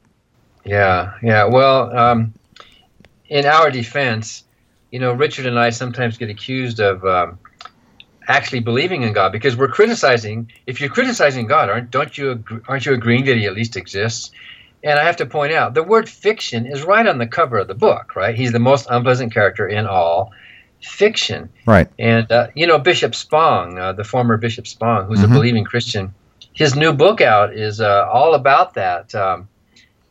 Yeah, 0.65 1.13
yeah. 1.21 1.45
Well, 1.45 1.95
um, 1.95 2.33
in 3.27 3.45
our 3.45 3.69
defense, 3.69 4.43
you 4.91 4.99
know, 4.99 5.13
Richard 5.13 5.45
and 5.45 5.59
I 5.59 5.69
sometimes 5.69 6.17
get 6.17 6.29
accused 6.29 6.79
of 6.79 7.05
um, 7.05 7.39
actually 8.29 8.59
believing 8.59 9.01
in 9.01 9.11
God 9.11 9.31
because 9.31 9.57
we're 9.57 9.67
criticizing. 9.67 10.49
If 10.67 10.79
you're 10.79 10.89
criticizing 10.89 11.47
God, 11.47 11.69
aren't 11.69 11.91
don't 11.91 12.17
you 12.17 12.43
aren't 12.67 12.85
you 12.85 12.93
agreeing 12.93 13.25
that 13.25 13.35
He 13.35 13.45
at 13.45 13.55
least 13.55 13.75
exists? 13.75 14.31
And 14.81 14.97
I 14.97 15.03
have 15.03 15.17
to 15.17 15.25
point 15.25 15.51
out 15.51 15.73
the 15.73 15.83
word 15.83 16.07
fiction 16.07 16.65
is 16.65 16.83
right 16.83 17.05
on 17.05 17.17
the 17.17 17.27
cover 17.27 17.57
of 17.57 17.67
the 17.67 17.75
book. 17.75 18.15
Right, 18.15 18.35
he's 18.35 18.53
the 18.53 18.59
most 18.59 18.87
unpleasant 18.89 19.33
character 19.33 19.67
in 19.67 19.85
all 19.85 20.31
fiction. 20.81 21.49
Right, 21.65 21.89
and 21.97 22.31
uh, 22.31 22.47
you 22.55 22.67
know 22.67 22.77
Bishop 22.77 23.15
Spong, 23.15 23.77
uh, 23.77 23.91
the 23.93 24.05
former 24.05 24.37
Bishop 24.37 24.67
Spong, 24.67 25.07
who's 25.07 25.19
mm-hmm. 25.19 25.31
a 25.31 25.35
believing 25.35 25.63
Christian, 25.65 26.13
his 26.53 26.75
new 26.75 26.93
book 26.93 27.19
out 27.19 27.53
is 27.53 27.81
uh, 27.81 28.07
all 28.11 28.35
about 28.35 28.75
that. 28.75 29.13
Um, 29.15 29.49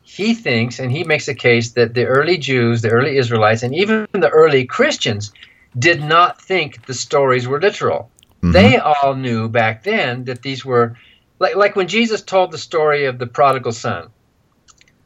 he 0.03 0.35
thinks 0.35 0.79
and 0.81 0.91
he 0.91 1.05
makes 1.05 1.29
a 1.29 1.35
case 1.35 1.73
that 1.73 1.95
the 1.95 2.07
early 2.07 2.39
Jews, 2.39 2.83
the 2.83 2.89
early 2.89 3.19
Israelites, 3.19 3.63
and 3.63 3.75
even 3.75 4.09
the 4.13 4.31
early 4.31 4.65
Christians 4.65 5.33
did 5.79 6.03
not 6.03 6.41
think 6.41 6.87
the 6.87 6.95
stories 6.95 7.47
were 7.47 7.61
literal. 7.61 8.11
Mm-hmm. 8.43 8.53
They 8.53 8.77
all 8.79 9.15
knew 9.15 9.49
back 9.49 9.83
then 9.83 10.25
that 10.25 10.43
these 10.43 10.65
were 10.65 10.97
like 11.39 11.57
like 11.57 11.77
when 11.77 11.89
Jesus 11.89 12.23
told 12.23 12.51
the 12.51 12.59
story 12.59 13.07
of 13.07 13.19
the 13.19 13.27
prodigal 13.27 13.73
son, 13.73 14.09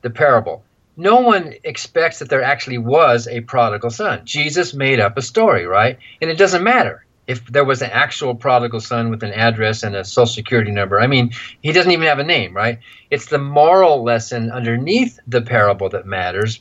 the 0.02 0.11
parable. 0.11 0.64
No 0.97 1.21
one 1.21 1.55
expects 1.64 2.19
that 2.19 2.29
there 2.29 2.43
actually 2.43 2.79
was 2.79 3.26
a 3.26 3.41
prodigal 3.41 3.91
son. 3.91 4.23
Jesus 4.25 4.75
made 4.75 5.00
up 5.00 5.17
a 5.17 5.23
story, 5.23 5.67
right? 5.67 5.99
And 6.21 6.31
it 6.31 6.37
doesn't 6.37 6.62
matter 6.62 7.07
if 7.26 7.47
there 7.47 7.64
was 7.64 7.81
an 7.81 7.91
actual 7.91 8.35
prodigal 8.35 8.81
son 8.81 9.09
with 9.09 9.23
an 9.23 9.33
address 9.33 9.83
and 9.83 9.97
a 9.97 10.05
social 10.05 10.26
security 10.26 10.71
number. 10.71 11.00
I 11.00 11.07
mean, 11.07 11.33
he 11.62 11.73
doesn't 11.73 11.91
even 11.91 12.07
have 12.07 12.19
a 12.19 12.25
name, 12.25 12.55
right? 12.55 12.81
It's 13.11 13.26
the 13.26 13.38
moral 13.38 14.02
lesson 14.02 14.50
underneath 14.50 15.19
the 15.26 15.41
parable 15.41 15.88
that 15.91 16.05
matters, 16.05 16.61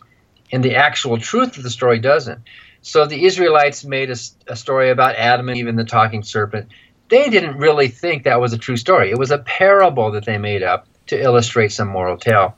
and 0.52 0.64
the 0.64 0.76
actual 0.76 1.18
truth 1.18 1.58
of 1.58 1.64
the 1.64 1.70
story 1.70 2.00
doesn't. 2.00 2.40
So 2.82 3.06
the 3.06 3.26
Israelites 3.26 3.84
made 3.84 4.10
a, 4.10 4.16
a 4.48 4.56
story 4.56 4.90
about 4.90 5.16
Adam 5.16 5.50
and 5.50 5.58
Eve 5.58 5.68
and 5.68 5.78
the 5.78 5.84
talking 5.84 6.24
serpent. 6.24 6.70
They 7.10 7.30
didn't 7.30 7.58
really 7.58 7.88
think 7.88 8.24
that 8.24 8.40
was 8.40 8.54
a 8.54 8.58
true 8.58 8.78
story. 8.78 9.12
It 9.12 9.18
was 9.18 9.32
a 9.32 9.40
parable 9.40 10.12
that 10.12 10.26
they 10.26 10.38
made 10.38 10.64
up 10.64 10.88
to 11.08 11.22
illustrate 11.22 11.72
some 11.72 11.90
moral 11.90 12.18
tale. 12.18 12.56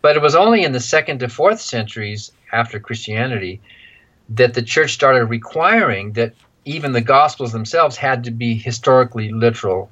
But 0.00 0.16
it 0.16 0.22
was 0.22 0.34
only 0.34 0.62
in 0.62 0.72
the 0.72 0.80
second 0.80 1.18
to 1.20 1.28
fourth 1.28 1.60
centuries 1.60 2.30
after 2.52 2.78
Christianity 2.78 3.60
that 4.30 4.54
the 4.54 4.62
church 4.62 4.92
started 4.92 5.26
requiring 5.26 6.12
that 6.12 6.34
even 6.64 6.92
the 6.92 7.00
gospels 7.00 7.52
themselves 7.52 7.96
had 7.96 8.24
to 8.24 8.30
be 8.30 8.54
historically 8.54 9.32
literal 9.32 9.90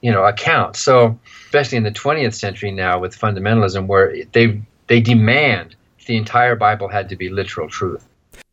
you 0.00 0.10
know 0.10 0.24
accounts 0.24 0.80
so 0.80 1.18
especially 1.44 1.78
in 1.78 1.84
the 1.84 1.90
20th 1.90 2.34
century 2.34 2.70
now 2.70 2.98
with 2.98 3.18
fundamentalism 3.18 3.86
where 3.86 4.14
they 4.32 4.60
they 4.86 5.00
demand 5.00 5.74
the 6.06 6.16
entire 6.16 6.56
bible 6.56 6.88
had 6.88 7.08
to 7.08 7.16
be 7.16 7.28
literal 7.28 7.68
truth 7.68 8.06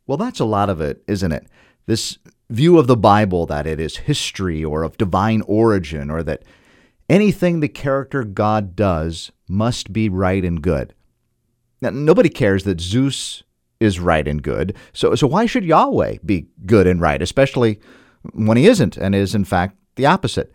well, 0.10 0.18
that's 0.18 0.40
a 0.40 0.46
lot 0.46 0.72
of 0.72 0.82
it, 0.82 1.04
isn't 1.08 1.32
it? 1.32 1.46
This 1.86 2.18
view 2.50 2.80
of 2.80 2.88
the 2.88 2.98
Bible 2.98 3.46
that 3.46 3.68
it 3.68 3.80
is 3.80 3.98
history 3.98 4.66
or 4.66 4.82
of 4.82 4.98
divine 4.98 5.42
origin, 5.42 6.10
or 6.10 6.24
that 6.24 6.42
anything 7.08 7.60
the 7.60 7.68
character 7.70 8.24
God 8.24 8.76
does 8.76 9.32
must 9.48 9.94
be 9.94 10.10
right 10.10 10.44
and 10.44 10.64
good. 10.64 10.96
Now, 11.80 11.92
nobody 11.92 12.30
cares 12.30 12.64
that 12.64 12.82
Zeus 12.82 13.44
is 13.80 14.00
right 14.00 14.28
and 14.28 14.42
good, 14.42 14.76
so, 14.94 15.14
so 15.14 15.28
why 15.28 15.46
should 15.46 15.64
Yahweh 15.64 16.18
be 16.26 16.48
good 16.66 16.88
and 16.88 17.00
right, 17.00 17.22
especially 17.22 17.80
when 18.34 18.58
he 18.58 18.66
isn't 18.66 18.98
and 18.98 19.14
is, 19.14 19.36
in 19.36 19.46
fact, 19.46 19.78
the 19.96 20.08
opposite? 20.08 20.52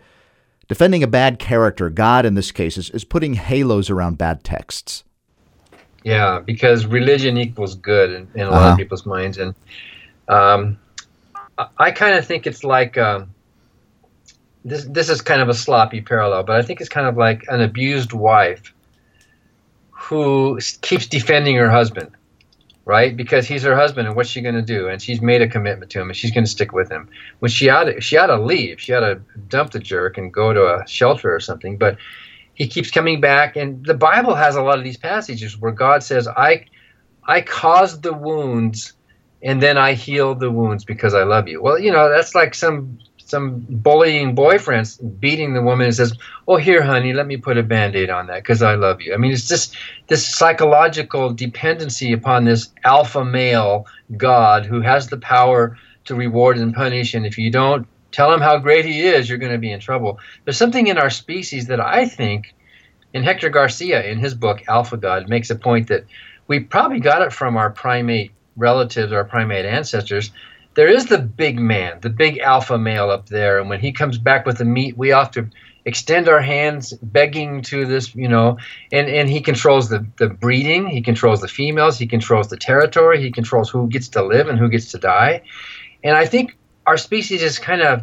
defending 0.66 1.02
a 1.02 1.06
bad 1.06 1.38
character, 1.38 1.90
God 1.90 2.24
in 2.24 2.34
this 2.34 2.50
case, 2.50 2.78
is, 2.78 2.88
is 2.90 3.04
putting 3.04 3.34
halos 3.34 3.90
around 3.90 4.16
bad 4.16 4.42
texts. 4.42 5.04
Yeah, 6.04 6.38
because 6.38 6.86
religion 6.86 7.36
equals 7.36 7.74
good 7.74 8.12
in, 8.12 8.28
in 8.34 8.46
a 8.46 8.50
lot 8.50 8.62
uh-huh. 8.62 8.72
of 8.72 8.78
people's 8.78 9.06
minds. 9.06 9.38
And 9.38 9.54
um, 10.28 10.78
I, 11.58 11.66
I 11.78 11.90
kind 11.90 12.16
of 12.16 12.26
think 12.26 12.46
it's 12.46 12.62
like 12.62 12.96
um, 12.96 13.34
this, 14.64 14.84
this 14.84 15.08
is 15.08 15.20
kind 15.20 15.40
of 15.40 15.48
a 15.48 15.54
sloppy 15.54 16.00
parallel, 16.02 16.44
but 16.44 16.56
I 16.56 16.62
think 16.62 16.80
it's 16.80 16.90
kind 16.90 17.06
of 17.06 17.16
like 17.16 17.44
an 17.48 17.60
abused 17.60 18.12
wife 18.12 18.72
who 19.90 20.60
keeps 20.82 21.06
defending 21.06 21.56
her 21.56 21.70
husband 21.70 22.14
right? 22.84 23.16
Because 23.16 23.46
he's 23.46 23.62
her 23.62 23.76
husband, 23.76 24.06
and 24.06 24.16
what's 24.16 24.28
she 24.28 24.40
going 24.40 24.54
to 24.54 24.62
do? 24.62 24.88
And 24.88 25.00
she's 25.00 25.20
made 25.20 25.42
a 25.42 25.48
commitment 25.48 25.90
to 25.92 26.00
him, 26.00 26.08
and 26.08 26.16
she's 26.16 26.30
going 26.30 26.44
to 26.44 26.50
stick 26.50 26.72
with 26.72 26.90
him. 26.90 27.08
When 27.38 27.50
she 27.50 27.68
ought 27.68 27.84
to, 27.84 28.00
she 28.00 28.16
ought 28.16 28.26
to 28.26 28.40
leave. 28.40 28.80
She 28.80 28.92
ought 28.92 29.00
to 29.00 29.20
dump 29.48 29.72
the 29.72 29.78
jerk 29.78 30.18
and 30.18 30.32
go 30.32 30.52
to 30.52 30.76
a 30.76 30.86
shelter 30.86 31.34
or 31.34 31.40
something. 31.40 31.78
But 31.78 31.96
he 32.54 32.68
keeps 32.68 32.90
coming 32.90 33.20
back, 33.20 33.56
and 33.56 33.84
the 33.84 33.94
Bible 33.94 34.34
has 34.34 34.56
a 34.56 34.62
lot 34.62 34.78
of 34.78 34.84
these 34.84 34.96
passages 34.96 35.58
where 35.58 35.72
God 35.72 36.02
says, 36.02 36.28
"I, 36.28 36.66
I 37.26 37.40
caused 37.40 38.02
the 38.02 38.12
wounds." 38.14 38.92
And 39.46 39.60
then 39.60 39.76
I 39.76 39.92
healed 39.92 40.40
the 40.40 40.50
wounds 40.50 40.86
because 40.86 41.12
I 41.12 41.24
love 41.24 41.48
you. 41.48 41.60
Well, 41.60 41.78
you 41.78 41.92
know, 41.92 42.08
that's 42.08 42.34
like 42.34 42.54
some 42.54 42.98
some 43.26 43.66
bullying 43.68 44.34
boyfriends 44.36 44.98
beating 45.20 45.54
the 45.54 45.62
woman 45.62 45.86
and 45.86 45.94
says, 45.94 46.14
"Oh, 46.46 46.56
here, 46.56 46.82
honey, 46.82 47.12
let 47.12 47.26
me 47.26 47.36
put 47.36 47.58
a 47.58 47.62
band-aid 47.62 48.10
on 48.10 48.26
that 48.28 48.42
because 48.42 48.62
I 48.62 48.74
love 48.74 49.00
you." 49.00 49.12
I 49.12 49.16
mean, 49.16 49.32
it's 49.32 49.48
just 49.48 49.76
this 50.06 50.26
psychological 50.26 51.32
dependency 51.32 52.12
upon 52.12 52.44
this 52.44 52.70
alpha 52.84 53.24
male 53.24 53.86
God 54.16 54.64
who 54.66 54.80
has 54.80 55.08
the 55.08 55.18
power 55.18 55.76
to 56.04 56.14
reward 56.14 56.58
and 56.58 56.74
punish, 56.74 57.14
and 57.14 57.26
if 57.26 57.36
you 57.36 57.50
don't 57.50 57.86
tell 58.14 58.32
him 58.32 58.40
how 58.40 58.58
great 58.58 58.84
he 58.84 59.02
is, 59.02 59.28
you're 59.28 59.38
going 59.38 59.52
to 59.52 59.58
be 59.58 59.72
in 59.72 59.80
trouble. 59.80 60.18
There's 60.44 60.56
something 60.56 60.86
in 60.86 60.98
our 60.98 61.10
species 61.10 61.66
that 61.66 61.80
I 61.80 62.06
think, 62.06 62.54
and 63.12 63.24
Hector 63.24 63.50
Garcia 63.50 64.02
in 64.04 64.18
his 64.18 64.34
book 64.34 64.62
Alpha 64.68 64.96
God 64.96 65.28
makes 65.28 65.50
a 65.50 65.56
point 65.56 65.88
that 65.88 66.04
we 66.46 66.60
probably 66.60 67.00
got 67.00 67.22
it 67.22 67.32
from 67.32 67.56
our 67.56 67.70
primate 67.70 68.32
relatives, 68.56 69.12
our 69.12 69.24
primate 69.24 69.64
ancestors 69.64 70.30
there 70.74 70.88
is 70.88 71.06
the 71.06 71.18
big 71.18 71.58
man, 71.58 71.98
the 72.00 72.10
big 72.10 72.38
alpha 72.38 72.78
male 72.78 73.10
up 73.10 73.28
there, 73.28 73.58
and 73.58 73.70
when 73.70 73.80
he 73.80 73.92
comes 73.92 74.18
back 74.18 74.44
with 74.44 74.58
the 74.58 74.64
meat, 74.64 74.96
we 74.98 75.08
have 75.10 75.30
to 75.32 75.48
extend 75.84 76.28
our 76.28 76.40
hands, 76.40 76.92
begging 77.02 77.62
to 77.62 77.86
this, 77.86 78.14
you 78.14 78.28
know, 78.28 78.58
and 78.90 79.08
and 79.08 79.28
he 79.28 79.40
controls 79.40 79.88
the 79.88 80.04
the 80.16 80.28
breeding, 80.28 80.86
he 80.86 81.00
controls 81.00 81.40
the 81.40 81.48
females, 81.48 81.98
he 81.98 82.06
controls 82.06 82.48
the 82.48 82.56
territory, 82.56 83.20
he 83.20 83.30
controls 83.30 83.70
who 83.70 83.88
gets 83.88 84.08
to 84.08 84.24
live 84.24 84.48
and 84.48 84.58
who 84.58 84.68
gets 84.68 84.90
to 84.92 84.98
die, 84.98 85.42
and 86.02 86.16
I 86.16 86.26
think 86.26 86.56
our 86.86 86.96
species 86.96 87.42
is 87.42 87.58
kind 87.58 87.82
of 87.82 88.02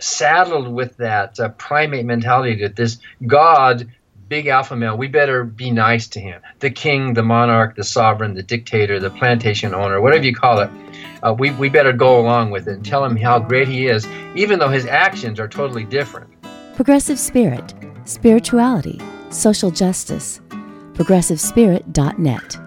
saddled 0.00 0.68
with 0.68 0.96
that 0.98 1.38
uh, 1.38 1.48
primate 1.50 2.04
mentality 2.04 2.62
that 2.62 2.76
this 2.76 2.98
God 3.26 3.90
big 4.28 4.46
alpha 4.46 4.74
male, 4.74 4.96
we 4.96 5.06
better 5.06 5.44
be 5.44 5.70
nice 5.70 6.08
to 6.08 6.20
him. 6.20 6.40
The 6.60 6.70
king, 6.70 7.14
the 7.14 7.22
monarch, 7.22 7.76
the 7.76 7.84
sovereign, 7.84 8.34
the 8.34 8.42
dictator, 8.42 8.98
the 8.98 9.10
plantation 9.10 9.74
owner, 9.74 10.00
whatever 10.00 10.24
you 10.24 10.34
call 10.34 10.60
it, 10.60 10.70
uh, 11.22 11.34
we, 11.38 11.50
we 11.52 11.68
better 11.68 11.92
go 11.92 12.18
along 12.20 12.50
with 12.50 12.66
it 12.66 12.72
and 12.72 12.84
tell 12.84 13.04
him 13.04 13.16
how 13.16 13.38
great 13.38 13.68
he 13.68 13.86
is, 13.86 14.06
even 14.34 14.58
though 14.58 14.68
his 14.68 14.86
actions 14.86 15.38
are 15.38 15.48
totally 15.48 15.84
different. 15.84 16.30
Progressive 16.74 17.18
Spirit, 17.18 17.74
Spirituality, 18.04 19.00
Social 19.30 19.70
Justice. 19.70 20.40
ProgressiveSpirit.net. 20.94 22.63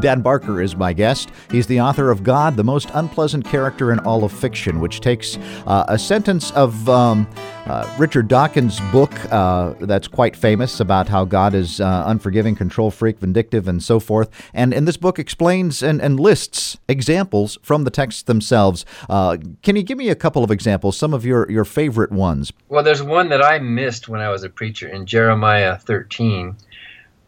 Dan 0.00 0.20
Barker 0.20 0.60
is 0.60 0.76
my 0.76 0.92
guest. 0.92 1.30
He's 1.50 1.66
the 1.66 1.80
author 1.80 2.10
of 2.10 2.22
God, 2.22 2.56
the 2.56 2.64
most 2.64 2.90
unpleasant 2.94 3.44
character 3.44 3.92
in 3.92 3.98
all 4.00 4.24
of 4.24 4.32
fiction, 4.32 4.80
which 4.80 5.00
takes 5.00 5.36
uh, 5.66 5.84
a 5.88 5.98
sentence 5.98 6.50
of 6.52 6.88
um, 6.88 7.28
uh, 7.66 7.88
Richard 7.98 8.28
Dawkins' 8.28 8.80
book 8.92 9.12
uh, 9.32 9.74
that's 9.80 10.08
quite 10.08 10.34
famous 10.34 10.80
about 10.80 11.08
how 11.08 11.24
God 11.24 11.54
is 11.54 11.80
uh, 11.80 12.04
unforgiving, 12.06 12.54
control 12.54 12.90
freak, 12.90 13.18
vindictive, 13.18 13.68
and 13.68 13.82
so 13.82 14.00
forth. 14.00 14.28
And 14.52 14.72
in 14.72 14.86
this 14.86 14.96
book 14.96 15.18
explains 15.18 15.82
and, 15.82 16.00
and 16.00 16.18
lists 16.18 16.78
examples 16.88 17.58
from 17.62 17.84
the 17.84 17.90
texts 17.90 18.22
themselves. 18.22 18.84
Uh, 19.08 19.36
can 19.62 19.76
you 19.76 19.82
give 19.82 19.98
me 19.98 20.08
a 20.08 20.14
couple 20.14 20.42
of 20.42 20.50
examples, 20.50 20.96
some 20.96 21.14
of 21.14 21.24
your, 21.24 21.50
your 21.50 21.64
favorite 21.64 22.10
ones? 22.10 22.52
Well, 22.68 22.82
there's 22.82 23.02
one 23.02 23.28
that 23.28 23.42
I 23.42 23.58
missed 23.58 24.08
when 24.08 24.20
I 24.20 24.30
was 24.30 24.42
a 24.42 24.48
preacher 24.48 24.88
in 24.88 25.06
Jeremiah 25.06 25.76
13 25.78 26.56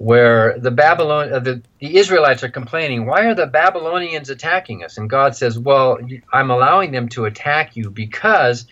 where 0.02 0.58
the 0.58 0.72
Babylon 0.72 1.32
uh, 1.32 1.38
the, 1.38 1.62
the 1.78 1.96
Israelites 1.96 2.42
are 2.42 2.48
complaining, 2.48 3.06
why 3.06 3.26
are 3.26 3.36
the 3.36 3.46
Babylonians 3.46 4.30
attacking 4.30 4.82
us? 4.82 4.98
And 4.98 5.08
God 5.08 5.36
says, 5.36 5.56
well, 5.56 5.96
I'm 6.32 6.50
allowing 6.50 6.90
them 6.90 7.08
to 7.10 7.24
attack 7.24 7.76
you 7.76 7.88
because 7.88 8.66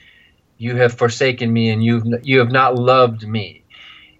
you 0.58 0.74
have 0.74 0.92
forsaken 0.92 1.52
me 1.52 1.70
and 1.70 1.84
you've 1.84 2.04
you 2.24 2.40
have 2.40 2.50
not 2.50 2.74
loved 2.74 3.24
me. 3.24 3.62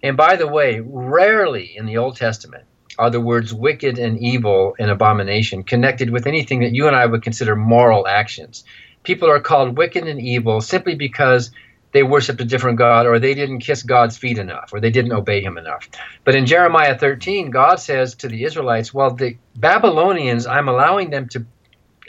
And 0.01 0.15
by 0.15 0.37
the 0.37 0.47
way, 0.47 0.79
rarely 0.79 1.75
in 1.75 1.85
the 1.85 1.97
Old 1.97 2.15
Testament 2.15 2.63
are 2.97 3.09
the 3.09 3.19
words 3.19 3.53
wicked 3.53 3.99
and 3.99 4.17
evil 4.17 4.73
and 4.79 4.89
abomination 4.89 5.63
connected 5.63 6.11
with 6.11 6.27
anything 6.27 6.61
that 6.61 6.73
you 6.73 6.87
and 6.87 6.95
I 6.95 7.07
would 7.07 7.23
consider 7.23 7.57
moral 7.57 8.07
actions. 8.07 8.63
People 9.03 9.29
are 9.29 9.41
called 9.41 9.77
wicked 9.77 10.07
and 10.07 10.21
evil 10.21 10.61
simply 10.61 10.95
because 10.95 11.51
they 11.93 12.03
worshiped 12.03 12.39
a 12.41 12.45
different 12.45 12.77
God 12.77 13.05
or 13.05 13.19
they 13.19 13.33
didn't 13.33 13.59
kiss 13.59 13.83
God's 13.83 14.17
feet 14.17 14.37
enough 14.37 14.71
or 14.73 14.79
they 14.79 14.91
didn't 14.91 15.11
obey 15.11 15.41
him 15.41 15.57
enough. 15.57 15.89
But 16.23 16.35
in 16.35 16.45
Jeremiah 16.45 16.97
13, 16.97 17.49
God 17.49 17.79
says 17.79 18.15
to 18.15 18.27
the 18.27 18.43
Israelites, 18.43 18.93
Well, 18.93 19.11
the 19.11 19.37
Babylonians, 19.55 20.47
I'm 20.47 20.69
allowing 20.69 21.09
them 21.09 21.27
to 21.29 21.45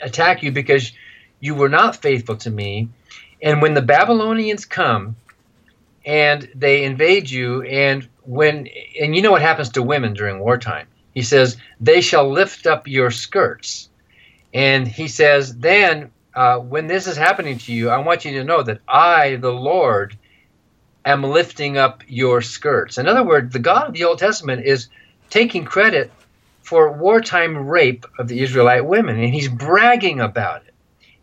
attack 0.01 0.43
you 0.43 0.51
because 0.51 0.91
you 1.39 1.55
were 1.55 1.69
not 1.69 2.01
faithful 2.01 2.37
to 2.37 2.49
me. 2.49 2.89
And 3.41 3.61
when 3.61 3.73
the 3.73 3.81
Babylonians 3.81 4.65
come 4.65 5.17
and 6.05 6.49
they 6.55 6.85
invade 6.85 7.29
you, 7.29 7.63
and 7.63 8.07
when, 8.21 8.69
and 9.01 9.15
you 9.15 9.21
know 9.21 9.31
what 9.31 9.41
happens 9.41 9.69
to 9.71 9.83
women 9.83 10.13
during 10.13 10.39
wartime, 10.39 10.87
he 11.13 11.21
says, 11.21 11.57
They 11.81 11.99
shall 11.99 12.31
lift 12.31 12.65
up 12.65 12.87
your 12.87 13.11
skirts. 13.11 13.89
And 14.53 14.87
he 14.87 15.09
says, 15.09 15.57
Then 15.57 16.12
uh, 16.35 16.57
when 16.59 16.87
this 16.87 17.07
is 17.07 17.17
happening 17.17 17.57
to 17.59 17.73
you, 17.73 17.89
I 17.89 17.97
want 17.97 18.25
you 18.25 18.31
to 18.33 18.43
know 18.43 18.63
that 18.63 18.81
I, 18.87 19.35
the 19.35 19.51
Lord, 19.51 20.17
am 21.05 21.23
lifting 21.23 21.77
up 21.77 22.03
your 22.07 22.41
skirts. 22.41 22.97
In 22.97 23.07
other 23.07 23.23
words, 23.23 23.53
the 23.53 23.59
God 23.59 23.87
of 23.87 23.93
the 23.93 24.05
Old 24.05 24.19
Testament 24.19 24.65
is 24.65 24.89
taking 25.29 25.65
credit 25.65 26.11
for 26.61 26.93
wartime 26.93 27.67
rape 27.67 28.05
of 28.17 28.27
the 28.27 28.41
Israelite 28.41 28.85
women, 28.85 29.19
and 29.19 29.33
he's 29.33 29.49
bragging 29.49 30.21
about 30.21 30.63
it. 30.65 30.73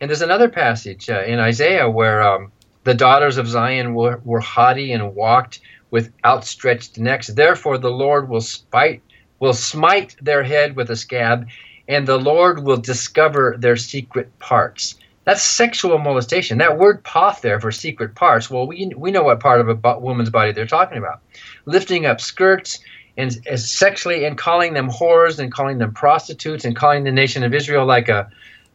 And 0.00 0.08
there's 0.08 0.22
another 0.22 0.48
passage 0.48 1.10
uh, 1.10 1.22
in 1.22 1.38
Isaiah 1.38 1.88
where 1.88 2.22
um, 2.22 2.52
the 2.84 2.94
daughters 2.94 3.36
of 3.36 3.48
Zion 3.48 3.94
were, 3.94 4.20
were 4.24 4.40
haughty 4.40 4.92
and 4.92 5.14
walked 5.14 5.60
with 5.90 6.12
outstretched 6.24 6.98
necks. 6.98 7.26
Therefore, 7.26 7.78
the 7.78 7.90
Lord 7.90 8.28
will 8.28 8.40
spite 8.40 9.02
will 9.40 9.54
smite 9.54 10.14
their 10.20 10.42
head 10.42 10.76
with 10.76 10.90
a 10.90 10.96
scab, 10.96 11.48
and 11.88 12.06
the 12.06 12.18
Lord 12.18 12.62
will 12.62 12.76
discover 12.76 13.56
their 13.58 13.76
secret 13.76 14.38
parts. 14.38 14.96
That's 15.24 15.42
sexual 15.42 15.98
molestation. 15.98 16.58
That 16.58 16.78
word 16.78 17.04
"poth" 17.04 17.42
there 17.42 17.60
for 17.60 17.70
secret 17.70 18.14
parts. 18.14 18.50
Well, 18.50 18.66
we 18.66 18.90
we 18.96 19.10
know 19.10 19.22
what 19.22 19.40
part 19.40 19.60
of 19.60 19.68
a 19.68 19.98
woman's 19.98 20.30
body 20.30 20.52
they're 20.52 20.66
talking 20.66 20.98
about. 20.98 21.20
Lifting 21.66 22.06
up 22.06 22.20
skirts 22.20 22.80
and 23.16 23.32
sexually 23.60 24.24
and 24.24 24.38
calling 24.38 24.72
them 24.72 24.88
whores 24.88 25.38
and 25.38 25.52
calling 25.52 25.78
them 25.78 25.92
prostitutes 25.92 26.64
and 26.64 26.74
calling 26.74 27.04
the 27.04 27.12
nation 27.12 27.42
of 27.42 27.52
Israel 27.52 27.84
like 27.84 28.08
a 28.08 28.30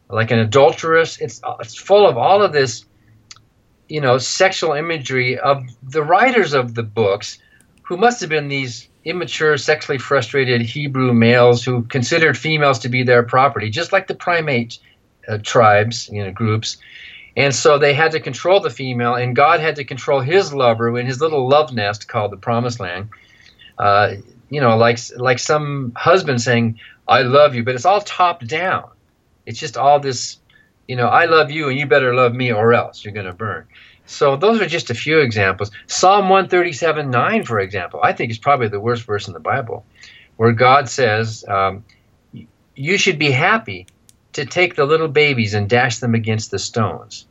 like 0.10 0.32
an 0.32 0.40
adulteress. 0.40 1.20
It's 1.20 1.42
it's 1.60 1.76
full 1.76 2.08
of 2.08 2.18
all 2.18 2.44
of 2.44 2.54
this, 2.54 2.86
you 3.90 4.02
know, 4.02 4.18
sexual 4.20 4.74
imagery 4.74 5.40
of 5.40 5.64
the 5.82 6.04
writers 6.04 6.54
of 6.54 6.76
the 6.76 6.84
books, 6.84 7.40
who 7.82 7.98
must 7.98 8.22
have 8.22 8.30
been 8.30 8.50
these 8.50 8.88
immature, 9.04 9.58
sexually 9.58 9.98
frustrated 9.98 10.62
Hebrew 10.62 11.14
males 11.14 11.64
who 11.64 11.84
considered 11.84 12.38
females 12.38 12.80
to 12.80 12.90
be 12.90 13.04
their 13.04 13.24
property, 13.24 13.70
just 13.70 13.92
like 13.92 14.08
the 14.08 14.16
primate 14.16 14.80
uh, 15.28 15.38
tribes, 15.42 16.10
you 16.12 16.24
know, 16.24 16.32
groups. 16.32 16.78
And 17.38 17.54
so 17.54 17.78
they 17.78 17.94
had 17.94 18.12
to 18.12 18.20
control 18.20 18.60
the 18.62 18.70
female, 18.70 19.16
and 19.16 19.36
God 19.36 19.60
had 19.60 19.76
to 19.76 19.84
control 19.84 20.22
his 20.22 20.54
lover 20.54 20.98
in 20.98 21.06
his 21.06 21.20
little 21.20 21.48
love 21.48 21.74
nest 21.74 22.08
called 22.08 22.32
the 22.32 22.38
Promised 22.38 22.80
Land. 22.80 23.10
Uh, 23.78 24.16
you 24.50 24.62
know, 24.62 24.78
like 24.78 25.00
like 25.18 25.40
some 25.40 25.92
husband 25.98 26.42
saying, 26.42 26.80
"I 27.08 27.24
love 27.24 27.56
you," 27.56 27.64
but 27.64 27.76
it's 27.76 27.86
all 27.86 28.00
top 28.02 28.46
down. 28.46 28.90
It's 29.46 29.60
just 29.60 29.76
all 29.76 30.00
this, 30.00 30.38
you 30.88 30.96
know, 30.96 31.08
"I 31.08 31.26
love 31.26 31.52
you, 31.52 31.68
and 31.68 31.78
you 31.78 31.88
better 31.88 32.14
love 32.14 32.34
me, 32.34 32.54
or 32.54 32.74
else 32.74 33.04
you're 33.04 33.14
going 33.14 33.26
to 33.26 33.34
burn." 33.34 33.66
So 34.06 34.36
those 34.36 34.62
are 34.62 34.68
just 34.68 34.90
a 34.90 34.94
few 34.94 35.20
examples. 35.20 35.72
Psalm 35.88 36.30
137 36.30 37.10
9, 37.10 37.44
for 37.44 37.60
example, 37.60 38.00
I 38.04 38.14
think 38.14 38.32
is 38.32 38.38
probably 38.38 38.68
the 38.68 38.80
worst 38.80 39.04
verse 39.04 39.28
in 39.28 39.34
the 39.34 39.40
Bible, 39.40 39.86
where 40.38 40.52
God 40.52 40.90
says, 40.90 41.44
um, 41.48 41.84
You 42.76 42.98
should 42.98 43.18
be 43.18 43.32
happy 43.32 43.88
to 44.36 44.46
take 44.46 44.76
the 44.76 44.86
little 44.86 45.08
babies 45.08 45.54
and 45.54 45.70
dash 45.70 46.00
them 46.00 46.14
against 46.14 46.52
the 46.52 46.60
stones. 46.60 47.26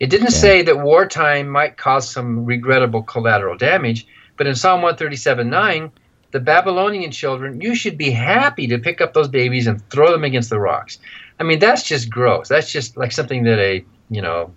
It 0.00 0.10
didn't 0.10 0.32
yeah. 0.32 0.38
say 0.38 0.62
that 0.62 0.80
wartime 0.80 1.48
might 1.48 1.78
cause 1.78 2.10
some 2.10 2.44
regrettable 2.44 3.02
collateral 3.02 3.56
damage, 3.56 4.06
but 4.36 4.46
in 4.46 4.54
Psalm 4.54 4.82
137 4.82 5.48
9, 5.48 5.90
the 6.32 6.40
Babylonian 6.40 7.10
children, 7.10 7.60
you 7.60 7.74
should 7.74 7.96
be 7.96 8.10
happy 8.10 8.66
to 8.66 8.78
pick 8.78 9.00
up 9.00 9.14
those 9.14 9.28
babies 9.28 9.66
and 9.66 9.82
throw 9.88 10.10
them 10.10 10.24
against 10.24 10.50
the 10.50 10.60
rocks. 10.60 10.98
I 11.40 11.44
mean, 11.44 11.58
that's 11.58 11.84
just 11.84 12.10
gross. 12.10 12.48
That's 12.48 12.70
just 12.70 12.98
like 12.98 13.12
something 13.12 13.44
that 13.44 13.58
a, 13.58 13.84
you 14.10 14.20
know, 14.20 14.52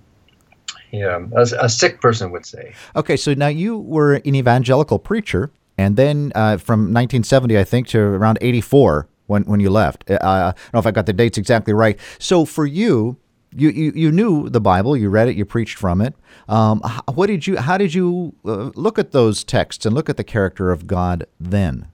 yeah, 0.92 1.26
a, 1.34 1.48
a 1.60 1.70
sick 1.70 2.02
person 2.02 2.32
would 2.32 2.46
say. 2.46 2.74
Okay, 2.96 3.16
so 3.16 3.34
now 3.34 3.48
you 3.48 3.78
were 3.78 4.16
an 4.16 4.36
evangelical 4.36 5.00
preacher, 5.00 5.52
and 5.78 5.96
then 5.96 6.34
uh, 6.36 6.58
from 6.58 6.94
1970, 6.94 7.58
I 7.58 7.64
think, 7.64 7.88
to 7.88 8.00
around 8.00 8.38
84 8.42 9.08
when 9.28 9.44
when 9.44 9.60
you 9.60 9.70
left. 9.70 10.10
Uh, 10.10 10.18
I 10.22 10.40
don't 10.52 10.74
know 10.74 10.80
if 10.80 10.86
I 10.86 10.92
got 10.92 11.06
the 11.06 11.14
dates 11.14 11.38
exactly 11.38 11.74
right. 11.74 12.00
So 12.20 12.46
for 12.46 12.66
you. 12.66 13.18
You, 13.58 13.70
you, 13.70 13.94
you 13.96 14.12
knew 14.12 14.50
the 14.50 14.60
Bible. 14.60 14.98
You 14.98 15.10
read 15.10 15.30
it. 15.30 15.38
You 15.38 15.46
preached 15.46 15.78
from 15.78 16.02
it. 16.02 16.14
Um, 16.50 16.82
what 17.14 17.28
did 17.28 17.48
you? 17.48 17.56
How 17.56 17.78
did 17.78 17.94
you 17.94 18.36
uh, 18.44 18.72
look 18.76 19.00
at 19.00 19.14
those 19.14 19.46
texts 19.46 19.86
and 19.86 19.96
look 19.96 20.10
at 20.10 20.18
the 20.18 20.26
character 20.26 20.74
of 20.74 20.88
God 20.88 21.26
then? 21.40 21.88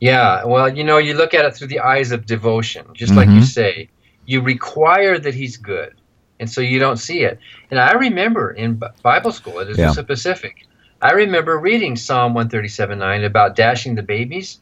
Yeah, 0.00 0.44
well, 0.44 0.68
you 0.68 0.84
know, 0.84 0.98
you 0.98 1.14
look 1.14 1.32
at 1.32 1.46
it 1.46 1.56
through 1.56 1.68
the 1.68 1.80
eyes 1.80 2.12
of 2.12 2.26
devotion, 2.26 2.86
just 2.92 3.12
mm-hmm. 3.12 3.18
like 3.18 3.28
you 3.30 3.42
say. 3.42 3.88
You 4.26 4.42
require 4.42 5.18
that 5.18 5.34
He's 5.34 5.56
good, 5.56 5.94
and 6.40 6.50
so 6.50 6.60
you 6.60 6.78
don't 6.78 6.98
see 6.98 7.20
it. 7.20 7.38
And 7.70 7.80
I 7.80 7.92
remember 7.92 8.50
in 8.50 8.80
Bible 9.02 9.32
school 9.32 9.60
at 9.60 9.68
Azusa 9.68 9.96
yeah. 9.96 10.02
Pacific, 10.02 10.66
I 11.00 11.12
remember 11.12 11.58
reading 11.58 11.96
Psalm 11.96 12.34
137:9 12.34 13.24
about 13.24 13.56
dashing 13.56 13.94
the 13.94 14.02
babies, 14.02 14.60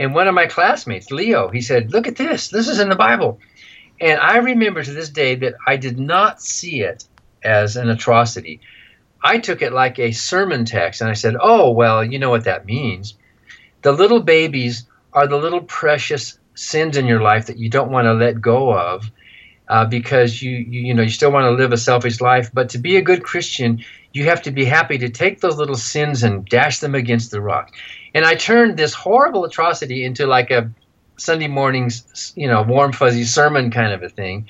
and 0.00 0.14
one 0.14 0.26
of 0.26 0.34
my 0.34 0.46
classmates, 0.46 1.10
Leo, 1.10 1.50
he 1.50 1.60
said, 1.60 1.92
"Look 1.92 2.08
at 2.08 2.16
this. 2.16 2.48
This 2.48 2.68
is 2.68 2.80
in 2.80 2.88
the 2.88 2.96
Bible." 2.96 3.38
And 4.00 4.18
I 4.18 4.38
remember 4.38 4.82
to 4.82 4.92
this 4.92 5.10
day 5.10 5.34
that 5.36 5.54
I 5.66 5.76
did 5.76 5.98
not 5.98 6.40
see 6.40 6.80
it 6.80 7.04
as 7.44 7.76
an 7.76 7.90
atrocity. 7.90 8.60
I 9.22 9.38
took 9.38 9.60
it 9.60 9.74
like 9.74 9.98
a 9.98 10.12
sermon 10.12 10.64
text, 10.64 11.02
and 11.02 11.10
I 11.10 11.12
said, 11.12 11.36
"Oh, 11.38 11.70
well, 11.70 12.02
you 12.02 12.18
know 12.18 12.30
what 12.30 12.44
that 12.44 12.64
means." 12.64 13.14
The 13.82 13.92
little 13.92 14.20
babies 14.20 14.86
are 15.12 15.26
the 15.26 15.36
little 15.36 15.60
precious 15.60 16.38
sins 16.54 16.96
in 16.96 17.06
your 17.06 17.20
life 17.20 17.46
that 17.46 17.58
you 17.58 17.68
don't 17.68 17.90
want 17.90 18.06
to 18.06 18.14
let 18.14 18.40
go 18.40 18.72
of 18.72 19.10
uh, 19.68 19.84
because 19.84 20.42
you, 20.42 20.50
you 20.50 20.80
you 20.80 20.94
know 20.94 21.02
you 21.02 21.10
still 21.10 21.30
want 21.30 21.44
to 21.44 21.62
live 21.62 21.72
a 21.72 21.76
selfish 21.76 22.22
life. 22.22 22.50
But 22.52 22.70
to 22.70 22.78
be 22.78 22.96
a 22.96 23.02
good 23.02 23.22
Christian, 23.22 23.84
you 24.12 24.24
have 24.24 24.42
to 24.42 24.50
be 24.50 24.64
happy 24.64 24.96
to 24.98 25.10
take 25.10 25.40
those 25.40 25.56
little 25.56 25.76
sins 25.76 26.22
and 26.22 26.44
dash 26.46 26.80
them 26.80 26.94
against 26.94 27.30
the 27.30 27.40
rock. 27.40 27.72
And 28.14 28.24
I 28.24 28.34
turned 28.34 28.76
this 28.76 28.94
horrible 28.94 29.44
atrocity 29.44 30.04
into 30.04 30.26
like 30.26 30.50
a 30.50 30.70
Sunday 31.16 31.48
morning's 31.48 32.32
you 32.34 32.48
know 32.48 32.62
warm 32.62 32.92
fuzzy 32.92 33.24
sermon 33.24 33.70
kind 33.70 33.92
of 33.92 34.02
a 34.02 34.08
thing. 34.08 34.48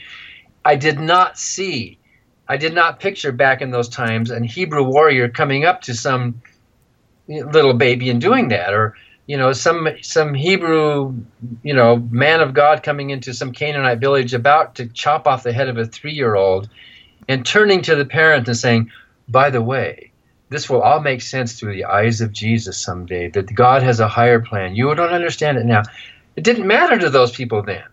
I 0.64 0.76
did 0.76 1.00
not 1.00 1.38
see, 1.38 1.99
I 2.49 2.57
did 2.57 2.75
not 2.75 3.00
picture 3.00 3.33
back 3.33 3.61
in 3.61 3.71
those 3.71 3.88
times 3.88 4.31
an 4.31 4.45
Hebrew 4.45 4.85
warrior 4.85 5.29
coming 5.29 5.64
up 5.64 5.83
to 5.83 5.95
some 5.95 6.40
little 7.29 7.75
baby 7.75 8.11
and 8.11 8.21
doing 8.21 8.49
that, 8.49 8.73
or 8.73 8.95
you 9.26 9.37
know 9.37 9.52
some 9.52 9.88
some 10.02 10.35
Hebrew 10.35 11.14
you 11.62 11.75
know 11.75 11.97
man 12.11 12.40
of 12.40 12.55
God 12.55 12.83
coming 12.83 13.11
into 13.11 13.35
some 13.35 13.52
Canaanite 13.52 13.99
village 13.99 14.33
about 14.33 14.76
to 14.76 14.87
chop 14.87 15.26
off 15.26 15.43
the 15.43 15.52
head 15.52 15.69
of 15.69 15.76
a 15.76 15.85
three 15.85 16.12
year 16.12 16.35
old, 16.37 16.69
and 17.29 17.45
turning 17.45 17.83
to 17.83 17.95
the 17.97 18.05
parent 18.05 18.49
and 18.49 18.57
saying, 18.57 18.90
"By 19.29 19.50
the 19.50 19.62
way, 19.62 20.10
this 20.50 20.69
will 20.69 20.83
all 20.83 21.00
make 21.00 21.23
sense 21.23 21.54
through 21.54 21.75
the 21.75 21.87
eyes 21.87 22.21
of 22.21 22.33
Jesus 22.33 22.76
someday. 22.76 23.30
That 23.30 23.54
God 23.54 23.83
has 23.83 24.00
a 24.00 24.09
higher 24.09 24.40
plan. 24.40 24.75
You 24.75 24.95
don't 24.95 25.12
understand 25.12 25.59
it 25.59 25.64
now. 25.64 25.83
It 26.37 26.45
didn't 26.45 26.66
matter 26.66 26.99
to 26.99 27.11
those 27.11 27.33
people 27.33 27.62
then. 27.62 27.85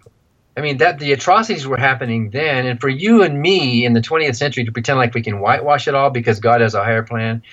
I 0.57 0.61
mean 0.61 0.77
that 0.77 0.97
the 0.97 1.13
atrocities 1.13 1.67
were 1.67 1.77
happening 1.77 2.31
then, 2.31 2.65
and 2.65 2.81
for 2.81 2.89
you 2.89 3.21
and 3.21 3.39
me 3.39 3.85
in 3.85 3.93
the 3.93 4.01
20th 4.01 4.37
century 4.37 4.65
to 4.65 4.71
pretend 4.71 4.97
like 4.97 5.13
we 5.13 5.21
can 5.21 5.39
whitewash 5.39 5.87
it 5.87 5.93
all 5.93 6.09
because 6.09 6.39
God 6.39 6.61
has 6.61 6.73
a 6.73 6.83
higher 6.83 7.03
plan, 7.03 7.43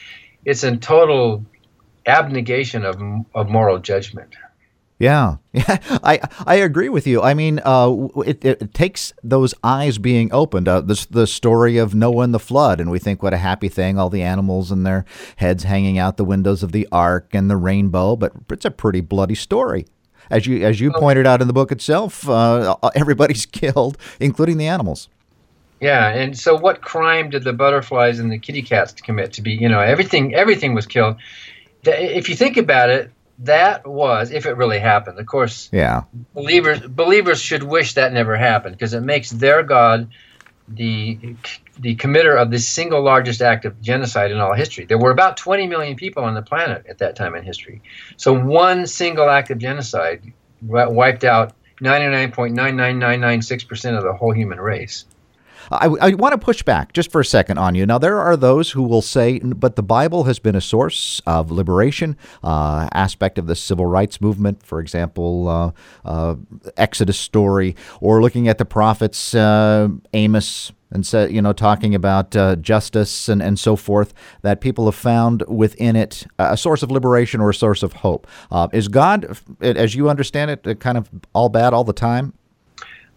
it's 0.46 0.64
a 0.64 0.74
total 0.76 1.44
abnegation 2.06 2.84
of, 2.84 3.00
of 3.34 3.50
moral 3.50 3.78
judgment. 3.78 4.34
Yeah, 4.98 5.36
yeah, 5.52 5.78
I 6.04 6.20
I 6.46 6.54
agree 6.56 6.88
with 6.88 7.06
you. 7.06 7.20
I 7.20 7.34
mean, 7.34 7.60
uh, 7.64 8.08
it, 8.24 8.44
it 8.44 8.72
takes 8.72 9.12
those 9.24 9.52
eyes 9.64 9.98
being 9.98 10.32
opened. 10.32 10.68
Uh, 10.68 10.80
this 10.80 11.04
the 11.06 11.26
story 11.26 11.78
of 11.78 11.94
Noah 11.94 12.22
and 12.22 12.34
the 12.34 12.38
flood, 12.38 12.80
and 12.80 12.90
we 12.90 13.00
think 13.00 13.22
what 13.22 13.34
a 13.34 13.38
happy 13.38 13.68
thing, 13.68 13.98
all 13.98 14.08
the 14.08 14.22
animals 14.22 14.70
and 14.70 14.86
their 14.86 15.04
heads 15.36 15.64
hanging 15.64 15.98
out 15.98 16.16
the 16.16 16.24
windows 16.24 16.62
of 16.62 16.70
the 16.72 16.86
ark 16.92 17.30
and 17.32 17.50
the 17.50 17.56
rainbow. 17.56 18.14
But 18.14 18.32
it's 18.50 18.64
a 18.64 18.70
pretty 18.70 19.00
bloody 19.00 19.34
story, 19.34 19.86
as 20.30 20.46
you 20.46 20.64
as 20.64 20.80
you 20.80 20.92
pointed 20.92 21.26
out 21.26 21.40
in 21.40 21.48
the 21.48 21.54
book 21.54 21.72
itself. 21.72 22.28
Uh, 22.28 22.76
everybody's 22.94 23.46
killed, 23.46 23.98
including 24.20 24.58
the 24.58 24.68
animals. 24.68 25.08
Yeah, 25.80 26.08
and 26.10 26.38
so 26.38 26.56
what 26.56 26.82
crime 26.82 27.30
did 27.30 27.42
the 27.42 27.52
butterflies 27.52 28.20
and 28.20 28.30
the 28.30 28.38
kitty 28.38 28.62
cats 28.62 28.92
commit 28.92 29.32
to 29.34 29.42
be? 29.42 29.54
You 29.54 29.68
know, 29.68 29.80
everything 29.80 30.36
everything 30.36 30.72
was 30.72 30.86
killed 30.86 31.16
if 31.86 32.28
you 32.28 32.36
think 32.36 32.56
about 32.56 32.90
it, 32.90 33.10
that 33.40 33.86
was 33.86 34.30
if 34.30 34.46
it 34.46 34.56
really 34.56 34.78
happened. 34.78 35.18
Of 35.18 35.26
course, 35.26 35.68
yeah. 35.72 36.04
Believers 36.34 36.80
believers 36.80 37.40
should 37.40 37.62
wish 37.62 37.94
that 37.94 38.12
never 38.12 38.36
happened 38.36 38.76
because 38.76 38.94
it 38.94 39.02
makes 39.02 39.30
their 39.30 39.62
God 39.62 40.10
the 40.68 41.36
the 41.78 41.96
committer 41.96 42.40
of 42.40 42.50
the 42.50 42.58
single 42.58 43.02
largest 43.02 43.42
act 43.42 43.64
of 43.64 43.80
genocide 43.82 44.30
in 44.30 44.38
all 44.38 44.54
history. 44.54 44.84
There 44.84 44.98
were 44.98 45.10
about 45.10 45.36
20 45.36 45.66
million 45.66 45.96
people 45.96 46.22
on 46.24 46.34
the 46.34 46.42
planet 46.42 46.86
at 46.88 46.98
that 46.98 47.16
time 47.16 47.34
in 47.34 47.42
history. 47.42 47.82
So 48.16 48.32
one 48.32 48.86
single 48.86 49.28
act 49.28 49.50
of 49.50 49.58
genocide 49.58 50.32
wiped 50.62 51.24
out 51.24 51.54
99.99996% 51.80 53.96
of 53.96 54.04
the 54.04 54.12
whole 54.12 54.32
human 54.32 54.60
race. 54.60 55.06
I, 55.70 55.86
I 55.86 56.14
want 56.14 56.32
to 56.32 56.38
push 56.38 56.62
back 56.62 56.92
just 56.92 57.10
for 57.10 57.20
a 57.20 57.24
second 57.24 57.58
on 57.58 57.74
you. 57.74 57.86
Now, 57.86 57.98
there 57.98 58.20
are 58.20 58.36
those 58.36 58.70
who 58.70 58.82
will 58.82 59.02
say, 59.02 59.38
but 59.38 59.76
the 59.76 59.82
Bible 59.82 60.24
has 60.24 60.38
been 60.38 60.54
a 60.54 60.60
source 60.60 61.20
of 61.26 61.50
liberation, 61.50 62.16
uh, 62.42 62.88
aspect 62.92 63.38
of 63.38 63.46
the 63.46 63.56
civil 63.56 63.86
rights 63.86 64.20
movement, 64.20 64.62
for 64.62 64.80
example, 64.80 65.48
uh, 65.48 65.70
uh, 66.04 66.36
Exodus 66.76 67.18
story, 67.18 67.76
or 68.00 68.22
looking 68.22 68.48
at 68.48 68.58
the 68.58 68.64
prophets, 68.64 69.34
uh, 69.34 69.88
Amos, 70.12 70.72
and 70.90 71.04
so, 71.04 71.26
you 71.26 71.42
know, 71.42 71.52
talking 71.52 71.94
about 71.94 72.36
uh, 72.36 72.54
justice 72.56 73.28
and, 73.28 73.42
and 73.42 73.58
so 73.58 73.74
forth, 73.74 74.14
that 74.42 74.60
people 74.60 74.84
have 74.84 74.94
found 74.94 75.42
within 75.48 75.96
it 75.96 76.24
a 76.38 76.56
source 76.56 76.84
of 76.84 76.90
liberation 76.90 77.40
or 77.40 77.50
a 77.50 77.54
source 77.54 77.82
of 77.82 77.94
hope. 77.94 78.28
Uh, 78.52 78.68
is 78.72 78.86
God, 78.86 79.36
as 79.60 79.96
you 79.96 80.08
understand 80.08 80.52
it, 80.52 80.78
kind 80.78 80.96
of 80.96 81.10
all 81.32 81.48
bad 81.48 81.74
all 81.74 81.82
the 81.82 81.92
time? 81.92 82.32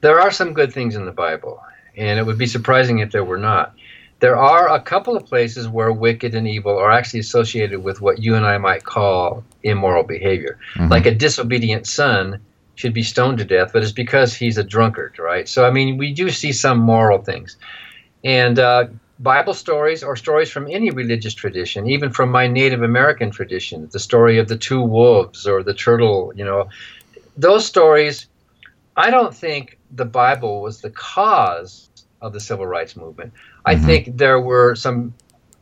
There 0.01 0.19
are 0.19 0.31
some 0.31 0.53
good 0.53 0.73
things 0.73 0.95
in 0.95 1.05
the 1.05 1.11
Bible 1.11 1.61
and 1.97 2.19
it 2.19 2.25
would 2.25 2.37
be 2.37 2.45
surprising 2.45 2.99
if 2.99 3.11
there 3.11 3.23
were 3.23 3.37
not. 3.37 3.73
There 4.19 4.37
are 4.37 4.73
a 4.73 4.81
couple 4.81 5.15
of 5.15 5.25
places 5.25 5.67
where 5.67 5.91
wicked 5.91 6.33
and 6.33 6.47
evil 6.47 6.77
are 6.77 6.91
actually 6.91 7.19
associated 7.19 7.83
with 7.83 8.01
what 8.01 8.19
you 8.19 8.35
and 8.35 8.45
I 8.45 8.57
might 8.57 8.83
call 8.83 9.43
immoral 9.63 10.03
behavior. 10.03 10.57
Mm-hmm. 10.75 10.91
Like 10.91 11.05
a 11.05 11.13
disobedient 11.13 11.85
son 11.85 12.39
should 12.75 12.93
be 12.93 13.03
stoned 13.03 13.39
to 13.39 13.45
death, 13.45 13.71
but 13.73 13.83
it's 13.83 13.91
because 13.91 14.33
he's 14.33 14.57
a 14.57 14.63
drunkard, 14.63 15.19
right? 15.19 15.47
So, 15.47 15.65
I 15.65 15.71
mean, 15.71 15.97
we 15.97 16.13
do 16.13 16.29
see 16.29 16.51
some 16.51 16.79
moral 16.79 17.21
things. 17.21 17.57
And 18.23 18.57
uh, 18.57 18.87
Bible 19.19 19.53
stories 19.53 20.03
or 20.03 20.15
stories 20.15 20.49
from 20.49 20.67
any 20.69 20.91
religious 20.91 21.33
tradition, 21.33 21.87
even 21.87 22.11
from 22.11 22.29
my 22.29 22.47
Native 22.47 22.83
American 22.83 23.31
tradition, 23.31 23.89
the 23.91 23.99
story 23.99 24.37
of 24.37 24.47
the 24.47 24.57
two 24.57 24.81
wolves 24.81 25.47
or 25.47 25.63
the 25.63 25.73
turtle, 25.73 26.31
you 26.35 26.45
know, 26.45 26.69
those 27.35 27.65
stories, 27.65 28.27
I 28.95 29.09
don't 29.09 29.33
think 29.33 29.76
the 29.91 30.05
Bible 30.05 30.61
was 30.61 30.81
the 30.81 30.89
cause 30.89 31.89
of 32.21 32.33
the 32.33 32.39
civil 32.39 32.65
rights 32.65 32.95
movement. 32.95 33.33
I 33.65 33.75
mm-hmm. 33.75 33.85
think 33.85 34.17
there 34.17 34.39
were 34.39 34.75
some 34.75 35.13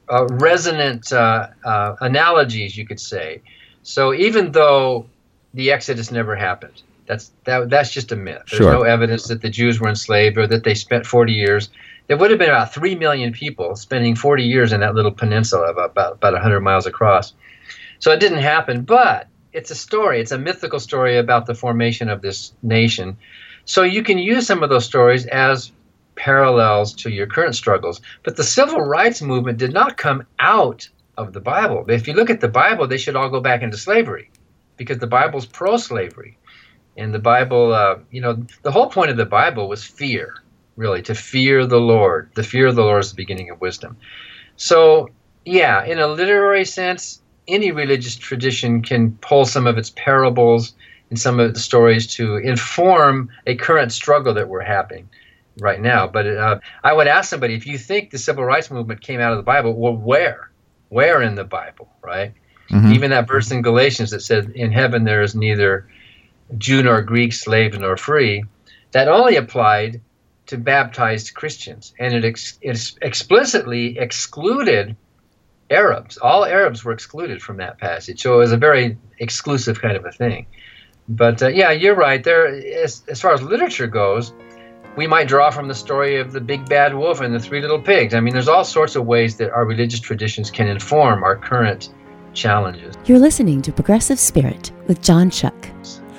uh, 0.10 0.28
resonant 0.28 1.12
uh, 1.12 1.48
uh, 1.64 1.96
analogies, 2.02 2.78
you 2.78 2.86
could 2.86 3.00
say. 3.00 3.42
So 3.84 4.14
even 4.14 4.52
though 4.52 5.08
the 5.54 5.72
Exodus 5.72 6.12
never 6.12 6.36
happened, 6.36 6.82
that's 7.06 7.32
that, 7.44 7.70
that's 7.70 7.92
just 7.92 8.12
a 8.12 8.16
myth. 8.16 8.44
There's 8.50 8.60
sure. 8.60 8.72
no 8.72 8.82
evidence 8.82 9.28
that 9.28 9.42
the 9.42 9.50
Jews 9.50 9.80
were 9.80 9.90
enslaved 9.90 10.38
or 10.38 10.48
that 10.48 10.64
they 10.64 10.74
spent 10.74 11.06
40 11.06 11.34
years. 11.34 11.70
There 12.08 12.18
would 12.18 12.30
have 12.30 12.40
been 12.40 12.50
about 12.50 12.74
3 12.74 12.96
million 12.96 13.34
people 13.34 13.76
spending 13.76 14.16
40 14.16 14.44
years 14.44 14.72
in 14.72 14.82
that 14.82 14.96
little 14.96 15.12
peninsula 15.12 15.70
about, 15.70 15.92
about, 15.92 16.14
about 16.14 16.34
100 16.34 16.62
miles 16.62 16.86
across. 16.86 17.34
So 18.00 18.12
it 18.12 18.20
didn't 18.20 18.40
happen, 18.40 18.84
but 18.84 19.28
it's 19.54 19.72
a 19.72 19.76
story. 19.76 20.20
It's 20.20 20.32
a 20.32 20.38
mythical 20.38 20.80
story 20.80 21.18
about 21.18 21.46
the 21.46 21.56
formation 21.56 22.10
of 22.10 22.22
this 22.22 22.54
nation. 22.62 23.18
So 23.66 23.84
you 23.84 24.04
can 24.04 24.18
use 24.18 24.48
some 24.48 24.64
of 24.64 24.70
those 24.70 24.86
stories 24.86 25.26
as 25.28 25.72
parallels 26.16 26.94
to 26.94 27.10
your 27.10 27.28
current 27.28 27.56
struggles. 27.56 28.02
But 28.24 28.38
the 28.38 28.44
civil 28.44 28.80
rights 28.80 29.22
movement 29.22 29.58
did 29.58 29.74
not 29.74 29.98
come 29.98 30.26
out 30.40 30.88
of 31.18 31.34
the 31.34 31.40
Bible. 31.40 31.86
If 31.90 32.08
you 32.08 32.14
look 32.14 32.30
at 32.30 32.42
the 32.42 32.48
Bible, 32.48 32.88
they 32.88 32.98
should 32.98 33.16
all 33.16 33.30
go 33.30 33.42
back 33.42 33.62
into 33.62 33.78
slavery 33.78 34.30
because 34.78 35.00
the 35.00 35.08
Bible's 35.08 35.46
pro 35.46 35.78
slavery. 35.78 36.38
And 36.98 37.14
the 37.14 37.20
Bible, 37.20 37.74
uh, 37.74 37.98
you 38.12 38.22
know, 38.22 38.46
the 38.62 38.72
whole 38.72 38.90
point 38.90 39.12
of 39.12 39.18
the 39.18 39.26
Bible 39.26 39.68
was 39.68 39.84
fear, 39.84 40.34
really, 40.78 41.02
to 41.04 41.16
fear 41.16 41.66
the 41.66 41.80
Lord. 41.80 42.30
The 42.36 42.44
fear 42.44 42.68
of 42.68 42.76
the 42.76 42.84
Lord 42.84 43.04
is 43.04 43.10
the 43.10 43.18
beginning 43.18 43.50
of 43.50 43.60
wisdom. 43.60 43.98
So, 44.56 45.10
yeah, 45.44 45.84
in 45.84 46.00
a 46.00 46.08
literary 46.08 46.64
sense, 46.64 47.22
any 47.48 47.72
religious 47.72 48.16
tradition 48.16 48.82
can 48.82 49.12
pull 49.18 49.46
some 49.46 49.68
of 49.68 49.78
its 49.78 49.92
parables 49.92 50.75
and 51.10 51.20
some 51.20 51.40
of 51.40 51.54
the 51.54 51.60
stories 51.60 52.08
to 52.16 52.38
inform 52.38 53.30
a 53.46 53.56
current 53.56 53.92
struggle 53.92 54.34
that 54.34 54.48
we're 54.48 54.62
having 54.62 55.08
right 55.60 55.80
now. 55.80 56.08
But 56.08 56.28
uh, 56.28 56.60
I 56.84 56.94
would 56.94 57.08
ask 57.08 57.30
somebody 57.30 57.54
if 57.54 57.68
you 57.68 57.78
think 57.78 58.10
the 58.10 58.18
civil 58.18 58.44
rights 58.44 58.72
movement 58.72 59.02
came 59.02 59.20
out 59.20 59.32
of 59.32 59.38
the 59.38 59.44
Bible, 59.44 59.74
well, 59.74 59.96
where? 59.96 60.50
Where 60.90 61.22
in 61.22 61.36
the 61.36 61.44
Bible, 61.44 61.90
right? 62.02 62.34
Mm-hmm. 62.70 62.94
Even 62.94 63.12
that 63.12 63.28
verse 63.28 63.52
in 63.52 63.62
Galatians 63.62 64.12
that 64.12 64.22
said, 64.22 64.50
In 64.52 64.72
heaven 64.72 65.04
there 65.04 65.22
is 65.22 65.36
neither 65.36 65.88
Jew 66.58 66.84
nor 66.84 67.02
Greek, 67.02 67.34
slave 67.34 67.80
nor 67.80 67.98
free, 67.98 68.44
that 68.92 69.08
only 69.08 69.36
applied 69.36 70.02
to 70.48 70.58
baptized 70.58 71.34
Christians, 71.34 71.94
and 72.00 72.14
it, 72.14 72.24
ex- 72.24 72.58
it 72.62 72.94
explicitly 73.02 73.98
excluded 73.98 74.96
Arabs. 75.70 76.18
All 76.18 76.46
Arabs 76.46 76.84
were 76.84 76.92
excluded 76.92 77.42
from 77.42 77.58
that 77.58 77.80
passage, 77.80 78.22
so 78.22 78.36
it 78.36 78.38
was 78.38 78.52
a 78.52 78.58
very 78.58 78.98
exclusive 79.20 79.82
kind 79.82 79.98
of 79.98 80.06
a 80.06 80.12
thing. 80.12 80.46
But 81.08 81.42
uh, 81.42 81.48
yeah, 81.48 81.72
you're 81.72 81.96
right. 81.96 82.24
There, 82.24 82.48
as, 82.48 83.04
as 83.08 83.22
far 83.22 83.34
as 83.34 83.42
literature 83.42 83.88
goes, 83.88 84.34
we 84.98 85.08
might 85.08 85.28
draw 85.28 85.52
from 85.52 85.68
the 85.68 85.76
story 85.76 86.18
of 86.18 86.32
the 86.32 86.42
big 86.42 86.68
bad 86.68 86.96
wolf 86.96 87.22
and 87.22 87.34
the 87.34 87.40
three 87.40 87.62
little 87.62 87.82
pigs. 87.82 88.14
I 88.14 88.20
mean, 88.20 88.34
there's 88.34 88.48
all 88.48 88.64
sorts 88.64 88.96
of 88.96 89.06
ways 89.06 89.38
that 89.38 89.52
our 89.52 89.66
religious 89.66 90.00
traditions 90.00 90.50
can 90.50 90.68
inform 90.68 91.24
our 91.24 91.36
current 91.36 91.94
challenges. 92.34 92.96
You're 93.06 93.20
listening 93.20 93.62
to 93.64 93.72
Progressive 93.72 94.20
Spirit 94.20 94.72
with 94.88 95.02
John 95.02 95.30
Shuck. 95.30 95.70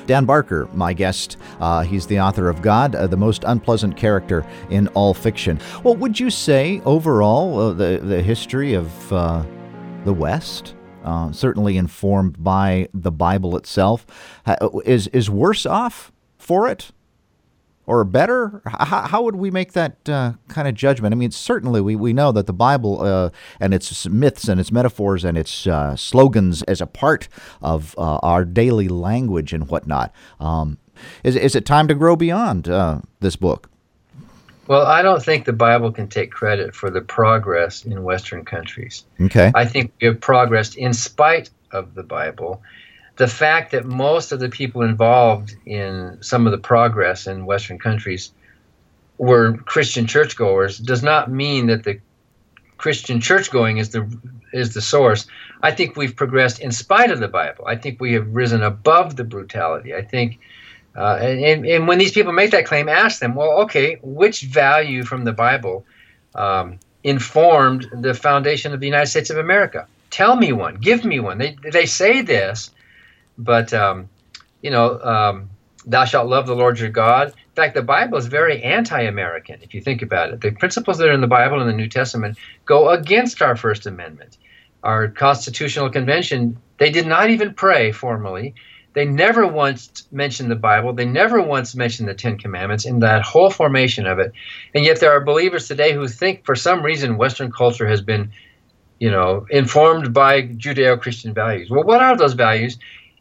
Dan 0.07 0.25
Barker, 0.25 0.69
my 0.73 0.93
guest. 0.93 1.37
Uh, 1.59 1.83
he's 1.83 2.07
the 2.07 2.21
author 2.21 2.49
of 2.49 2.63
God, 2.63 2.95
uh, 2.95 3.09
the 3.09 3.17
most 3.17 3.43
unpleasant 3.45 3.97
character 3.97 4.47
in 4.71 4.87
all 4.89 5.13
fiction. 5.13 5.59
Well, 5.83 5.97
would 5.97 6.19
you 6.21 6.31
say 6.31 6.81
overall 6.85 7.59
uh, 7.59 7.73
the 7.73 7.99
the 8.01 8.23
history 8.23 8.75
of 8.75 9.13
uh, 9.13 9.45
the 10.05 10.13
West, 10.13 10.76
uh, 11.07 11.33
certainly 11.33 11.77
informed 11.77 12.43
by 12.43 12.89
the 12.93 13.13
Bible 13.13 13.57
itself, 13.57 14.07
is 14.85 15.07
is 15.09 15.31
worse 15.31 15.65
off 15.65 16.13
for 16.37 16.69
it? 16.69 16.91
or 17.87 18.05
better? 18.05 18.63
How, 18.67 19.03
how 19.03 19.23
would 19.23 19.37
we 19.37 19.51
make 19.51 19.73
that 19.73 20.09
uh, 20.09 20.33
kind 20.49 20.69
of 20.69 20.75
judgment? 20.75 21.15
I 21.15 21.17
mean, 21.17 21.31
certainly 21.31 21.81
we, 21.81 21.97
we 21.97 22.13
know 22.13 22.33
that 22.33 22.47
the 22.47 22.53
Bible 22.53 23.01
uh, 23.03 23.31
and 23.61 23.73
its 23.73 24.07
myths 24.09 24.49
and 24.49 24.61
its 24.61 24.73
metaphors 24.73 25.25
and 25.25 25.39
its 25.39 25.67
uh, 25.67 25.97
slogans 25.97 26.63
as 26.65 26.81
a 26.81 26.87
part 26.87 27.29
of 27.63 27.95
uh, 27.97 28.17
our 28.17 28.45
daily 28.45 28.89
language 28.89 29.53
and 29.53 29.69
whatnot. 29.69 30.13
Um, 30.41 30.79
is, 31.23 31.37
is 31.37 31.55
it 31.55 31.65
time 31.65 31.89
to 31.89 31.95
grow 31.95 32.17
beyond 32.17 32.69
uh, 32.69 33.03
this 33.21 33.37
book? 33.37 33.71
Well, 34.69 34.87
I 34.87 35.03
don't 35.03 35.23
think 35.23 35.45
the 35.45 35.53
Bible 35.53 35.93
can 35.93 36.09
take 36.09 36.33
credit 36.33 36.75
for 36.75 36.91
the 36.91 37.01
progress 37.01 37.85
in 37.85 38.03
Western 38.03 38.45
countries. 38.45 39.05
Okay. 39.21 39.53
I 39.55 39.65
think 39.65 39.93
we 40.01 40.09
have 40.09 40.21
progressed 40.21 40.77
in 40.77 40.93
spite 40.93 41.51
of 41.71 41.95
the 41.95 42.03
Bible 42.03 42.63
the 43.17 43.27
fact 43.27 43.73
that 43.73 43.85
most 43.85 44.33
of 44.33 44.41
the 44.41 44.49
people 44.49 44.83
involved 44.83 45.57
in 45.65 46.19
some 46.21 46.47
of 46.47 46.53
the 46.53 46.59
progress 46.59 47.27
in 47.27 47.47
Western 47.47 47.79
countries 47.79 48.31
were 49.19 49.57
Christian 49.57 50.07
churchgoers 50.07 50.79
does 50.79 51.03
not 51.03 51.31
mean 51.31 51.67
that 51.67 51.85
the 51.85 51.99
Christian 52.77 53.21
churchgoing 53.21 53.79
is 53.79 53.91
the 53.91 54.07
is 54.53 54.75
the 54.75 54.83
source. 54.83 55.27
I 55.63 55.71
think 55.73 55.97
we've 55.97 56.15
progressed 56.15 56.61
in 56.61 56.71
spite 56.71 57.11
of 57.11 57.21
the 57.21 57.29
Bible. 57.29 57.65
I 57.67 57.77
think 57.77 58.01
we 58.01 58.13
have 58.13 58.35
risen 58.35 58.63
above 58.63 59.17
the 59.17 59.25
brutality. 59.25 59.95
I 59.95 60.03
think, 60.03 60.39
uh, 60.97 61.19
and, 61.21 61.67
and 61.67 61.87
when 61.87 61.99
these 61.99 62.13
people 62.13 62.33
make 62.33 62.53
that 62.53 62.65
claim, 62.65 62.89
ask 62.89 63.21
them, 63.21 63.35
well, 63.35 63.63
okay, 63.63 63.99
which 64.03 64.43
value 64.43 65.05
from 65.05 65.25
the 65.25 65.33
Bible 65.33 65.85
um, 66.35 66.79
informed 67.05 67.87
the 67.93 68.15
foundation 68.15 68.73
of 68.73 68.81
the 68.81 68.87
United 68.87 69.09
States 69.09 69.29
of 69.31 69.37
America? 69.37 69.87
Tell 70.11 70.37
me 70.37 70.53
one. 70.53 70.77
Give 70.77 71.05
me 71.05 71.21
one. 71.21 71.37
They 71.39 71.57
they 71.71 71.85
say 71.87 72.23
this, 72.23 72.71
but 73.37 73.75
um, 73.75 74.09
you 74.63 74.71
know, 74.71 74.99
um, 75.03 75.51
thou 75.85 76.05
shalt 76.05 76.29
love 76.29 76.47
the 76.47 76.57
Lord 76.57 76.79
your 76.79 76.89
God. 76.89 77.29
In 77.29 77.55
fact, 77.55 77.75
the 77.75 77.83
Bible 77.83 78.17
is 78.17 78.27
very 78.27 78.63
anti-American 78.63 79.61
if 79.63 79.75
you 79.75 79.81
think 79.81 80.03
about 80.03 80.31
it. 80.31 80.41
The 80.41 80.53
principles 80.53 80.99
that 80.99 81.09
are 81.09 81.13
in 81.13 81.21
the 81.21 81.27
Bible 81.27 81.61
and 81.61 81.69
the 81.69 81.75
New 81.75 81.89
Testament 81.89 82.39
go 82.65 82.91
against 82.91 83.43
our 83.43 83.57
First 83.57 83.87
Amendment. 83.87 84.39
Our 84.83 85.09
Constitutional 85.09 85.91
Convention, 85.91 86.59
they 86.79 86.91
did 86.91 87.07
not 87.07 87.31
even 87.31 87.55
pray 87.55 87.93
formally. 87.93 88.55
They 88.97 89.05
never 89.05 89.47
once 89.47 90.09
mentioned 90.11 90.51
the 90.51 90.57
Bible. 90.57 90.95
They 90.95 91.05
never 91.05 91.43
once 91.43 91.75
mentioned 91.75 92.09
the 92.09 92.15
Ten 92.15 92.39
Commandments 92.39 92.87
in 92.87 93.01
that 93.01 93.21
whole 93.21 93.51
formation 93.51 94.07
of 94.07 94.19
it. 94.19 94.33
And 94.75 94.87
yet 94.87 95.01
there 95.01 95.13
are 95.13 95.21
believers 95.21 95.69
today 95.69 95.93
who 95.93 96.09
think 96.09 96.47
for 96.47 96.57
some 96.57 96.83
reason 96.83 97.19
Western 97.19 97.53
culture 97.53 97.87
has 97.87 98.01
been, 98.01 98.33
you 98.99 99.11
know, 99.11 99.47
informed 99.51 100.15
by 100.15 100.45
Judeo-Christian 100.45 101.35
values. 101.35 101.69
Well, 101.69 101.85
what 101.85 102.01
are 102.01 102.17
those 102.17 102.33
values? 102.33 102.79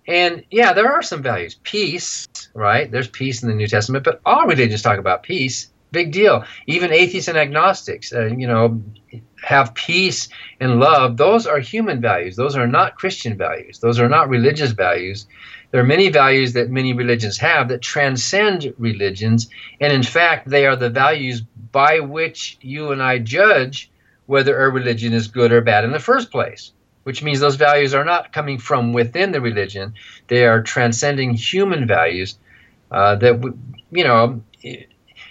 And 0.07 0.45
yeah, 0.49 0.71
there 0.71 0.89
are 0.93 1.01
some 1.01 1.21
values. 1.21 1.55
Peace, 1.63 2.25
right? 2.53 2.89
There's 2.89 3.09
peace 3.09 3.43
in 3.43 3.49
the 3.49 3.55
New 3.55 3.67
Testament, 3.67 4.05
but 4.05 4.21
all 4.25 4.47
religions 4.47 4.81
talk 4.81 4.97
about 4.97 5.23
peace. 5.23 5.73
Big 5.91 6.13
deal. 6.13 6.45
Even 6.67 6.93
atheists 6.93 7.27
and 7.27 7.37
agnostics, 7.37 8.13
uh, 8.13 8.27
you 8.27 8.47
know, 8.47 8.81
have 9.43 9.73
peace 9.75 10.29
and 10.61 10.79
love. 10.79 11.17
Those 11.17 11.45
are 11.45 11.59
human 11.59 11.99
values. 11.99 12.37
Those 12.37 12.55
are 12.55 12.65
not 12.65 12.95
Christian 12.95 13.37
values. 13.37 13.79
Those 13.79 13.99
are 13.99 14.07
not 14.07 14.29
religious 14.29 14.71
values. 14.71 15.27
There 15.71 15.81
are 15.81 15.85
many 15.85 16.09
values 16.09 16.53
that 16.53 16.69
many 16.69 16.93
religions 16.93 17.37
have 17.39 17.67
that 17.69 17.81
transcend 17.81 18.73
religions. 18.77 19.49
And 19.81 19.91
in 19.91 20.03
fact, 20.03 20.49
they 20.49 20.65
are 20.65 20.75
the 20.75 20.89
values 20.89 21.41
by 21.71 21.99
which 21.99 22.57
you 22.61 22.91
and 22.91 23.01
I 23.01 23.19
judge 23.19 23.91
whether 24.25 24.59
a 24.59 24.69
religion 24.69 25.13
is 25.13 25.27
good 25.27 25.51
or 25.51 25.61
bad 25.61 25.83
in 25.83 25.91
the 25.91 25.99
first 25.99 26.31
place 26.31 26.71
which 27.05 27.21
means 27.21 27.39
those 27.39 27.55
values 27.55 27.93
are 27.93 28.03
not 28.03 28.33
coming 28.33 28.57
from 28.57 28.91
within 28.91 29.31
the 29.31 29.39
religion; 29.39 29.93
they 30.27 30.43
are 30.43 30.63
transcending 30.63 31.35
human 31.35 31.85
values. 31.85 32.39
Uh, 32.89 33.15
that 33.15 33.53
you 33.91 34.03
know, 34.03 34.41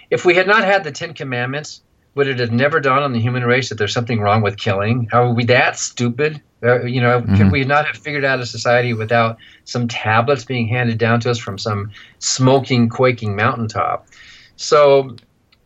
if 0.09 0.23
we 0.23 0.33
had 0.33 0.47
not 0.47 0.63
had 0.63 0.85
the 0.85 0.91
Ten 0.91 1.13
Commandments, 1.13 1.81
would 2.15 2.27
it 2.27 2.39
have 2.39 2.51
never 2.51 2.79
dawned 2.79 3.03
on 3.03 3.13
the 3.13 3.19
human 3.19 3.43
race 3.43 3.69
that 3.69 3.77
there's 3.77 3.93
something 3.93 4.21
wrong 4.21 4.41
with 4.41 4.57
killing? 4.57 5.09
Are 5.11 5.31
we 5.33 5.45
that 5.45 5.77
stupid? 5.77 6.41
Uh, 6.63 6.83
you 6.83 7.01
know, 7.01 7.21
mm-hmm. 7.21 7.35
could 7.35 7.51
we 7.51 7.63
not 7.65 7.85
have 7.85 7.97
figured 7.97 8.23
out 8.23 8.39
a 8.39 8.45
society 8.45 8.93
without 8.93 9.37
some 9.65 9.87
tablets 9.87 10.45
being 10.45 10.67
handed 10.67 10.97
down 10.97 11.19
to 11.19 11.29
us 11.29 11.37
from 11.37 11.57
some 11.57 11.91
smoking, 12.19 12.89
quaking 12.89 13.35
mountaintop? 13.35 14.07
So, 14.55 15.17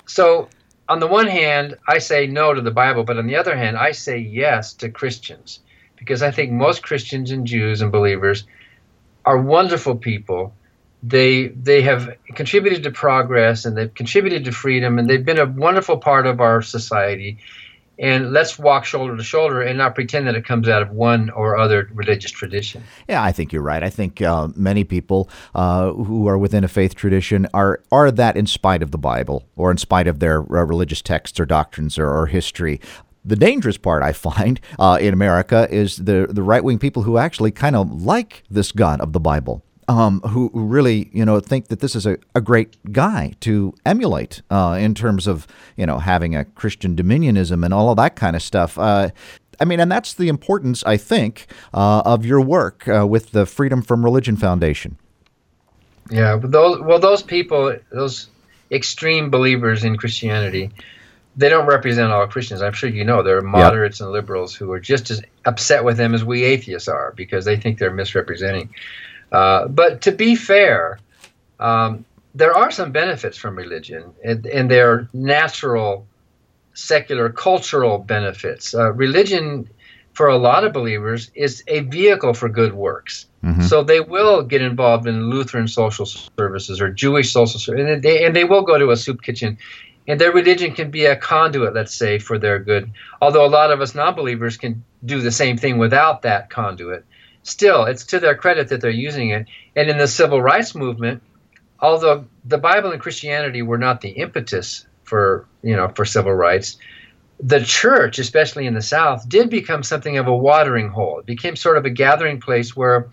so 0.08 0.50
on 0.90 1.00
the 1.00 1.08
one 1.08 1.28
hand, 1.28 1.78
I 1.88 2.00
say 2.00 2.26
no 2.26 2.54
to 2.54 2.62
the 2.62 2.72
Bible, 2.72 3.04
but 3.04 3.18
on 3.18 3.28
the 3.28 3.36
other 3.36 3.56
hand, 3.56 3.78
I 3.78 3.92
say 3.92 4.18
yes 4.18 4.74
to 4.76 4.90
Christians 4.90 5.60
because 5.96 6.24
I 6.24 6.32
think 6.32 6.52
most 6.52 6.82
Christians 6.82 7.30
and 7.30 7.46
Jews 7.46 7.82
and 7.82 7.92
believers 7.92 8.46
are 9.26 9.38
wonderful 9.38 9.96
people. 9.96 10.54
They 11.02 11.48
they 11.50 11.82
have 11.82 12.16
contributed 12.36 12.84
to 12.84 12.92
progress 12.92 13.66
and 13.66 13.78
they've 13.78 13.94
contributed 13.94 14.44
to 14.46 14.52
freedom 14.52 15.00
and 15.00 15.10
they've 15.10 15.24
been 15.24 15.40
a 15.40 15.46
wonderful 15.46 15.98
part 15.98 16.28
of 16.28 16.42
our 16.42 16.62
society. 16.62 17.38
And 17.98 18.32
let's 18.32 18.58
walk 18.58 18.86
shoulder 18.86 19.18
to 19.18 19.24
shoulder 19.24 19.62
and 19.62 19.78
not 19.78 19.94
pretend 19.94 20.26
that 20.28 20.36
it 20.36 20.46
comes 20.46 20.70
out 20.70 20.82
of 20.82 20.92
one 20.92 21.30
or 21.32 21.58
other 21.58 21.90
religious 21.94 22.32
tradition. 22.32 22.82
Yeah, 23.10 23.22
I 23.22 23.34
think 23.34 23.52
you're 23.52 23.62
right. 23.62 23.84
I 23.84 23.90
think 23.90 24.22
uh, 24.22 24.48
many 24.56 24.86
people 24.86 25.30
uh, 25.54 25.92
who 25.92 26.26
are 26.28 26.38
within 26.38 26.64
a 26.64 26.70
faith 26.70 26.96
tradition 26.96 27.46
are 27.54 27.82
are 27.92 28.10
that 28.12 28.38
in 28.38 28.46
spite 28.46 28.82
of 28.82 28.92
the 28.92 28.98
Bible 28.98 29.44
or 29.58 29.70
in 29.70 29.78
spite 29.78 30.08
of 30.08 30.20
their 30.20 30.40
uh, 30.40 30.64
religious 30.64 31.02
texts 31.02 31.40
or 31.40 31.46
doctrines 31.46 32.00
or, 32.00 32.10
or 32.10 32.28
history. 32.28 32.80
The 33.26 33.36
dangerous 33.36 33.78
part 33.78 34.02
I 34.02 34.14
find 34.14 34.62
uh, 34.80 34.98
in 35.02 35.14
America 35.14 35.68
is 35.70 35.98
the 35.98 36.28
the 36.30 36.44
right 36.44 36.64
wing 36.64 36.80
people 36.80 37.04
who 37.04 37.18
actually 37.18 37.52
kind 37.52 37.76
of 37.76 38.02
like 38.02 38.44
this 38.50 38.72
God 38.72 39.02
of 39.02 39.12
the 39.12 39.20
Bible. 39.20 39.62
Um, 39.90 40.22
who 40.22 40.52
really, 40.54 41.10
you 41.14 41.26
know, 41.26 41.40
think 41.40 41.70
that 41.70 41.80
this 41.80 41.96
is 41.96 42.06
a, 42.06 42.20
a 42.36 42.42
great 42.42 42.94
guy 42.94 43.34
to 43.40 43.74
emulate 43.88 44.44
uh, 44.52 44.78
in 44.80 44.94
terms 44.94 45.26
of, 45.26 45.48
you 45.78 45.86
know, 45.88 45.98
having 45.98 46.36
a 46.36 46.46
Christian 46.46 46.96
dominionism 46.96 47.66
and 47.66 47.74
all 47.74 47.90
of 47.90 47.98
that 47.98 48.16
kind 48.16 48.36
of 48.36 48.44
stuff. 48.44 48.78
Uh, 48.78 49.10
I 49.60 49.66
mean, 49.66 49.80
and 49.80 49.92
that's 49.92 50.14
the 50.14 50.28
importance, 50.28 50.84
I 50.86 50.98
think, 50.98 51.48
uh, 51.74 52.04
of 52.06 52.24
your 52.24 52.40
work 52.40 52.88
uh, 52.88 53.08
with 53.08 53.32
the 53.32 53.48
Freedom 53.48 53.82
from 53.82 54.06
Religion 54.06 54.38
Foundation. 54.38 54.98
Yeah, 56.10 56.38
but 56.38 56.52
those 56.52 56.80
well, 56.82 57.00
those 57.00 57.22
people, 57.22 57.76
those 57.92 58.30
extreme 58.72 59.30
believers 59.30 59.84
in 59.84 59.98
Christianity, 59.98 60.72
they 61.36 61.50
don't 61.50 61.68
represent 61.68 62.12
all 62.12 62.26
Christians. 62.28 62.62
I'm 62.62 62.74
sure 62.74 62.90
you 62.90 63.04
know 63.04 63.22
there 63.22 63.38
are 63.38 63.42
moderates 63.42 64.02
and 64.02 64.12
liberals 64.12 64.56
who 64.56 64.72
are 64.72 64.80
just 64.80 65.12
as 65.12 65.22
upset 65.46 65.84
with 65.84 65.98
them 65.98 66.14
as 66.14 66.24
we 66.24 66.44
atheists 66.44 66.88
are 66.88 67.14
because 67.16 67.46
they 67.46 67.58
think 67.58 67.78
they're 67.80 67.94
misrepresenting. 67.94 68.70
Uh, 69.32 69.68
but 69.68 70.02
to 70.02 70.12
be 70.12 70.36
fair, 70.36 71.00
um, 71.60 72.06
there 72.36 72.56
are 72.56 72.72
some 72.72 72.92
benefits 72.92 73.38
from 73.38 73.56
religion, 73.56 74.14
and, 74.24 74.46
and 74.46 74.70
there 74.70 74.92
are 74.92 75.10
natural, 75.14 76.08
secular, 76.74 77.30
cultural 77.30 77.98
benefits. 78.00 78.74
Uh, 78.74 78.92
religion, 78.94 79.70
for 80.14 80.28
a 80.28 80.38
lot 80.38 80.64
of 80.64 80.74
believers, 80.74 81.32
is 81.36 81.64
a 81.68 81.82
vehicle 81.82 82.34
for 82.34 82.50
good 82.50 82.74
works. 82.74 83.26
Mm-hmm. 83.44 83.64
So 83.64 83.84
they 83.84 84.00
will 84.00 84.44
get 84.44 84.62
involved 84.62 85.08
in 85.08 85.30
Lutheran 85.30 85.68
social 85.68 86.06
services 86.06 86.82
or 86.82 86.90
Jewish 86.90 87.32
social 87.32 87.60
services, 87.60 87.90
and 87.90 88.04
they, 88.04 88.26
and 88.26 88.36
they 88.36 88.44
will 88.44 88.64
go 88.64 88.78
to 88.78 88.92
a 88.92 88.98
soup 88.98 89.22
kitchen 89.22 89.58
and 90.10 90.20
their 90.20 90.32
religion 90.32 90.74
can 90.74 90.90
be 90.90 91.06
a 91.06 91.16
conduit, 91.16 91.76
let's 91.76 91.94
say, 91.94 92.18
for 92.18 92.40
their 92.40 92.58
good. 92.58 92.92
Although 93.22 93.46
a 93.46 93.48
lot 93.48 93.70
of 93.70 93.80
us 93.80 93.94
non 93.94 94.16
believers 94.16 94.58
can 94.58 94.84
do 95.06 95.22
the 95.22 95.32
same 95.32 95.56
thing 95.56 95.78
without 95.78 96.24
that 96.24 96.50
conduit. 96.50 97.06
Still, 97.44 97.86
it's 97.86 98.06
to 98.06 98.20
their 98.20 98.36
credit 98.36 98.70
that 98.70 98.82
they're 98.82 98.90
using 98.90 99.30
it. 99.30 99.48
And 99.76 99.90
in 99.90 99.98
the 99.98 100.08
civil 100.08 100.42
rights 100.42 100.76
movement, 100.76 101.24
although 101.80 102.26
the 102.46 102.58
Bible 102.58 102.92
and 102.92 103.02
Christianity 103.02 103.62
were 103.62 103.78
not 103.78 104.02
the 104.02 104.10
impetus 104.10 104.86
for, 105.04 105.48
you 105.64 105.76
know, 105.76 105.88
for 105.90 106.06
civil 106.06 106.34
rights, 106.34 106.78
the 107.42 107.62
church, 107.62 108.20
especially 108.20 108.68
in 108.68 108.74
the 108.74 108.82
South, 108.82 109.28
did 109.28 109.50
become 109.50 109.84
something 109.84 110.18
of 110.18 110.28
a 110.28 110.36
watering 110.36 110.90
hole. 110.90 111.20
It 111.20 111.26
became 111.26 111.56
sort 111.56 111.78
of 111.78 111.86
a 111.86 111.90
gathering 111.90 112.40
place 112.40 112.76
where 112.76 113.10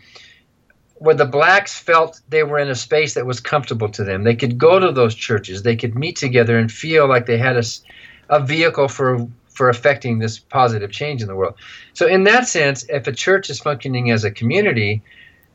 where 0.98 1.14
the 1.14 1.26
blacks 1.26 1.78
felt 1.78 2.22
they 2.30 2.42
were 2.42 2.58
in 2.58 2.70
a 2.70 2.74
space 2.74 3.14
that 3.14 3.26
was 3.26 3.38
comfortable 3.38 3.90
to 3.90 4.02
them. 4.02 4.24
They 4.24 4.34
could 4.34 4.56
go 4.56 4.78
to 4.78 4.92
those 4.92 5.14
churches, 5.14 5.62
they 5.62 5.76
could 5.76 5.94
meet 5.94 6.16
together 6.16 6.58
and 6.58 6.72
feel 6.72 7.06
like 7.06 7.26
they 7.26 7.36
had 7.36 7.56
a, 7.56 7.62
a 8.30 8.42
vehicle 8.42 8.88
for 8.88 9.28
for 9.56 9.68
affecting 9.68 10.18
this 10.18 10.38
positive 10.38 10.92
change 10.92 11.22
in 11.22 11.28
the 11.28 11.34
world. 11.34 11.54
So, 11.94 12.06
in 12.06 12.24
that 12.24 12.46
sense, 12.46 12.84
if 12.88 13.06
a 13.06 13.12
church 13.12 13.50
is 13.50 13.58
functioning 13.58 14.10
as 14.10 14.22
a 14.22 14.30
community, 14.30 15.02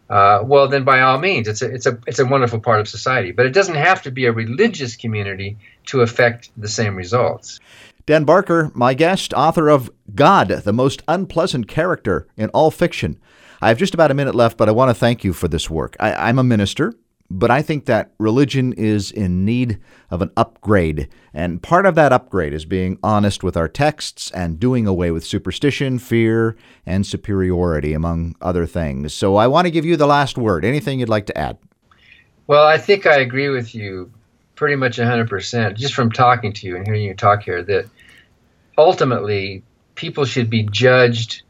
uh, 0.09 0.41
well, 0.43 0.67
then 0.67 0.83
by 0.83 1.01
all 1.01 1.19
means, 1.19 1.47
it's 1.47 1.61
a 1.61 1.73
it's 1.73 1.85
a 1.85 1.97
it's 2.07 2.19
a 2.19 2.25
wonderful 2.25 2.59
part 2.59 2.79
of 2.79 2.87
society. 2.87 3.31
But 3.31 3.45
it 3.45 3.53
doesn't 3.53 3.75
have 3.75 4.01
to 4.01 4.11
be 4.11 4.25
a 4.25 4.31
religious 4.31 4.95
community 4.95 5.57
to 5.85 6.01
affect 6.01 6.49
the 6.57 6.67
same 6.67 6.95
results. 6.95 7.59
Dan 8.05 8.25
Barker, 8.25 8.71
my 8.73 8.93
guest, 8.93 9.33
author 9.33 9.69
of 9.69 9.89
God, 10.15 10.49
the 10.49 10.73
most 10.73 11.03
unpleasant 11.07 11.67
character 11.67 12.27
in 12.35 12.49
all 12.49 12.71
fiction. 12.71 13.19
I 13.61 13.67
have 13.67 13.77
just 13.77 13.93
about 13.93 14.09
a 14.09 14.15
minute 14.15 14.33
left, 14.33 14.57
but 14.57 14.67
I 14.67 14.71
want 14.71 14.89
to 14.89 14.95
thank 14.95 15.23
you 15.23 15.33
for 15.33 15.47
this 15.47 15.69
work. 15.69 15.95
I, 15.99 16.29
am 16.29 16.39
a 16.39 16.43
minister, 16.43 16.95
but 17.39 17.50
I 17.50 17.62
think 17.62 17.86
that 17.86 18.12
religion 18.17 18.74
is 18.74 19.12
in 19.12 19.46
need 19.46 19.80
of 20.10 20.22
an 20.22 20.32
upgrade. 20.36 21.08
And 21.34 21.63
part 21.63 21.86
of 21.86 21.96
that 21.96 22.12
upgrade 22.12 22.54
is 22.54 22.65
being 22.65 23.00
honest 23.02 23.44
with 23.44 23.56
our 23.56 23.67
texts 23.67 24.32
and 24.32 24.60
doing 24.60 24.86
away 24.86 25.12
with 25.12 25.26
superstition, 25.26 25.98
fear, 25.98 26.58
and 26.86 27.06
superiority, 27.06 27.94
among 27.94 28.36
other 28.41 28.65
things. 28.65 29.13
So 29.13 29.38
I 29.38 29.48
want 29.48 29.65
to 29.65 29.72
give 29.72 29.86
you 29.86 29.96
the 29.96 30.08
last 30.08 30.38
word. 30.38 30.65
Anything 30.65 31.00
you'd 31.00 31.10
like 31.10 31.26
to 31.28 31.38
add? 31.38 31.58
Well, 32.48 32.67
I 32.67 32.78
think 32.78 33.06
I 33.06 33.20
agree 33.20 33.50
with 33.50 33.74
you 33.74 34.12
pretty 34.56 34.76
much 34.76 34.98
100%, 34.98 35.76
just 35.76 35.94
from 35.94 36.12
talking 36.12 36.54
to 36.54 36.67
you 36.67 36.76
and 36.76 36.86
hearing 36.86 37.04
you 37.04 37.13
talk 37.13 37.44
here, 37.44 37.63
that 37.63 37.86
ultimately 38.78 39.63
people 39.96 40.26
should 40.26 40.50
be 40.50 40.63
judged 40.63 41.44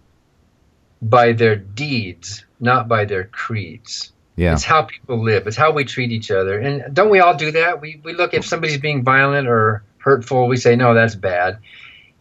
by 1.01 1.33
their 1.33 1.55
deeds, 1.55 2.45
not 2.59 2.87
by 2.87 3.05
their 3.05 3.23
creeds. 3.23 4.11
Yeah. 4.35 4.53
It's 4.53 4.63
how 4.63 4.83
people 4.83 5.21
live. 5.21 5.45
It's 5.47 5.57
how 5.57 5.71
we 5.71 5.83
treat 5.83 6.11
each 6.11 6.31
other. 6.31 6.59
And 6.59 6.95
don't 6.95 7.09
we 7.09 7.19
all 7.19 7.35
do 7.35 7.51
that? 7.51 7.81
We, 7.81 8.01
we 8.03 8.13
look 8.13 8.33
if 8.33 8.45
somebody's 8.45 8.79
being 8.79 9.03
violent 9.03 9.47
or 9.47 9.83
hurtful, 9.97 10.47
we 10.47 10.57
say, 10.57 10.75
no, 10.75 10.93
that's 10.93 11.15
bad. 11.15 11.59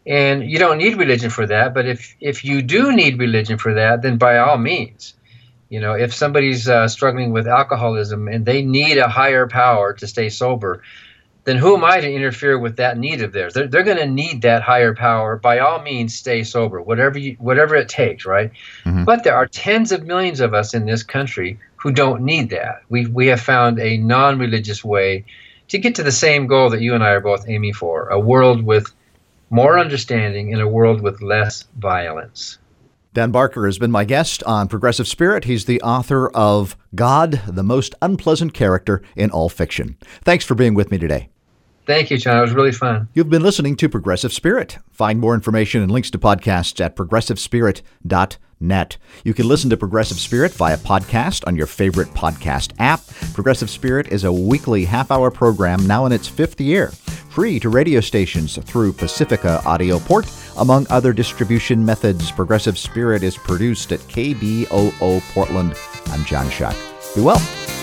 And 0.07 0.51
you 0.51 0.59
don't 0.59 0.79
need 0.79 0.99
religion 0.99 1.31
for 1.31 1.47
that. 1.47 1.73
But 1.73 1.87
if, 1.87 2.17
if 2.21 2.45
you 2.45 2.63
do 2.63 2.93
need 2.93 3.19
religion 3.19 3.59
for 3.59 3.75
that, 3.75 4.03
then 4.03 4.19
by 4.19 4.39
all 4.39 4.59
means, 4.59 5.15
you 5.69 5.79
know, 5.79 5.95
if 5.95 6.13
somebody's 6.13 6.69
uh, 6.69 6.89
struggling 6.89 7.33
with 7.33 7.47
alcoholism 7.47 8.27
and 8.27 8.45
they 8.45 8.63
need 8.63 8.99
a 8.99 9.09
higher 9.09 9.47
power 9.47 9.93
to 9.95 10.07
stay 10.07 10.29
sober, 10.29 10.83
then 11.45 11.57
who 11.57 11.75
am 11.77 11.85
I 11.85 12.01
to 12.01 12.13
interfere 12.13 12.59
with 12.59 12.77
that 12.77 12.99
need 12.99 13.23
of 13.23 13.33
theirs? 13.33 13.55
They're, 13.55 13.67
they're 13.67 13.83
going 13.83 13.97
to 13.97 14.07
need 14.07 14.43
that 14.43 14.63
higher 14.63 14.95
power. 14.95 15.37
By 15.37 15.59
all 15.59 15.81
means, 15.83 16.15
stay 16.15 16.43
sober, 16.45 16.81
whatever 16.83 17.19
you, 17.19 17.37
whatever 17.39 17.75
it 17.75 17.89
takes, 17.89 18.27
right? 18.27 18.51
Mm-hmm. 18.85 19.05
But 19.05 19.25
there 19.25 19.35
are 19.35 19.47
tens 19.47 19.93
of 19.93 20.05
millions 20.05 20.41
of 20.41 20.55
us 20.55 20.75
in 20.75 20.87
this 20.87 21.03
country 21.03 21.59
who 21.77 21.93
don't 21.93 22.23
need 22.23 22.51
that. 22.51 22.83
We 22.89 23.07
we 23.07 23.27
have 23.29 23.41
found 23.41 23.81
a 23.81 23.97
non-religious 23.97 24.85
way 24.85 25.25
to 25.69 25.79
get 25.79 25.95
to 25.95 26.03
the 26.03 26.13
same 26.13 26.47
goal 26.47 26.71
that 26.71 26.83
you 26.83 26.95
and 26.95 27.03
I 27.03 27.11
are 27.11 27.21
both 27.21 27.49
aiming 27.49 27.75
for: 27.75 28.09
a 28.09 28.21
world 28.21 28.63
with 28.63 28.93
more 29.49 29.79
understanding 29.79 30.53
and 30.53 30.63
a 30.63 30.69
world 30.69 31.01
with 31.01 31.23
less 31.23 31.65
violence. 31.79 32.59
Dan 33.13 33.33
Barker 33.33 33.67
has 33.67 33.77
been 33.77 33.91
my 33.91 34.05
guest 34.05 34.45
on 34.45 34.69
Progressive 34.69 35.09
Spirit. 35.09 35.45
He's 35.45 35.65
the 35.65 35.83
author 35.83 36.29
of 36.29 36.77
God, 36.95 37.43
the 37.49 37.65
Most 37.65 37.97
Unpleasant 38.01 38.55
Character 38.55 39.03
in 39.17 39.33
All 39.33 39.49
Fiction. 39.49 39.97
Thanks 40.23 40.45
for 40.45 40.55
being 40.55 40.75
with 40.75 40.93
me 40.93 40.99
today. 40.99 41.29
Thank 41.87 42.13
you, 42.13 42.19
John. 42.19 42.39
It 42.39 42.43
was 42.43 42.53
really 42.53 42.71
fun. 42.71 43.09
You've 43.13 43.29
been 43.29 43.43
listening 43.43 43.75
to 43.77 43.89
Progressive 43.89 44.33
Spirit. 44.33 44.79
Find 44.93 45.19
more 45.19 45.35
information 45.35 45.83
and 45.83 45.91
links 45.91 46.09
to 46.13 46.21
podcasts 46.21 46.81
at 46.81 46.95
progressivespirit.net. 48.61 48.97
You 49.25 49.35
can 49.35 49.49
listen 49.49 49.71
to 49.71 49.77
Progressive 49.77 50.19
Spirit 50.19 50.53
via 50.53 50.77
podcast 50.79 51.47
on 51.47 51.57
your 51.57 51.67
favorite 51.67 52.09
podcast 52.09 52.73
app. 52.79 53.01
Progressive 53.35 53.71
Spirit 53.71 54.09
is 54.09 54.25
a 54.25 54.33
weekly 54.33 54.85
half 54.85 55.11
hour 55.11 55.31
program 55.31 55.87
now 55.87 56.07
in 56.07 56.13
its 56.13 56.29
fifth 56.29 56.61
year, 56.61 56.89
free 57.31 57.61
to 57.61 57.69
radio 57.69 58.01
stations 58.01 58.57
through 58.57 58.93
Pacifica 58.93 59.63
Audio 59.65 59.99
Port, 59.99 60.27
among 60.59 60.87
other 60.91 61.13
distribution 61.13 61.85
methods. 61.85 62.31
Progressive 62.31 62.79
Spirit 62.79 63.23
is 63.23 63.37
produced 63.37 63.93
at 63.93 64.01
KBOO 64.01 65.21
Portland. 65.33 65.75
I'm 66.07 66.25
John 66.25 66.51
Shuck. 66.51 66.77
Be 67.15 67.23
well. 67.23 67.80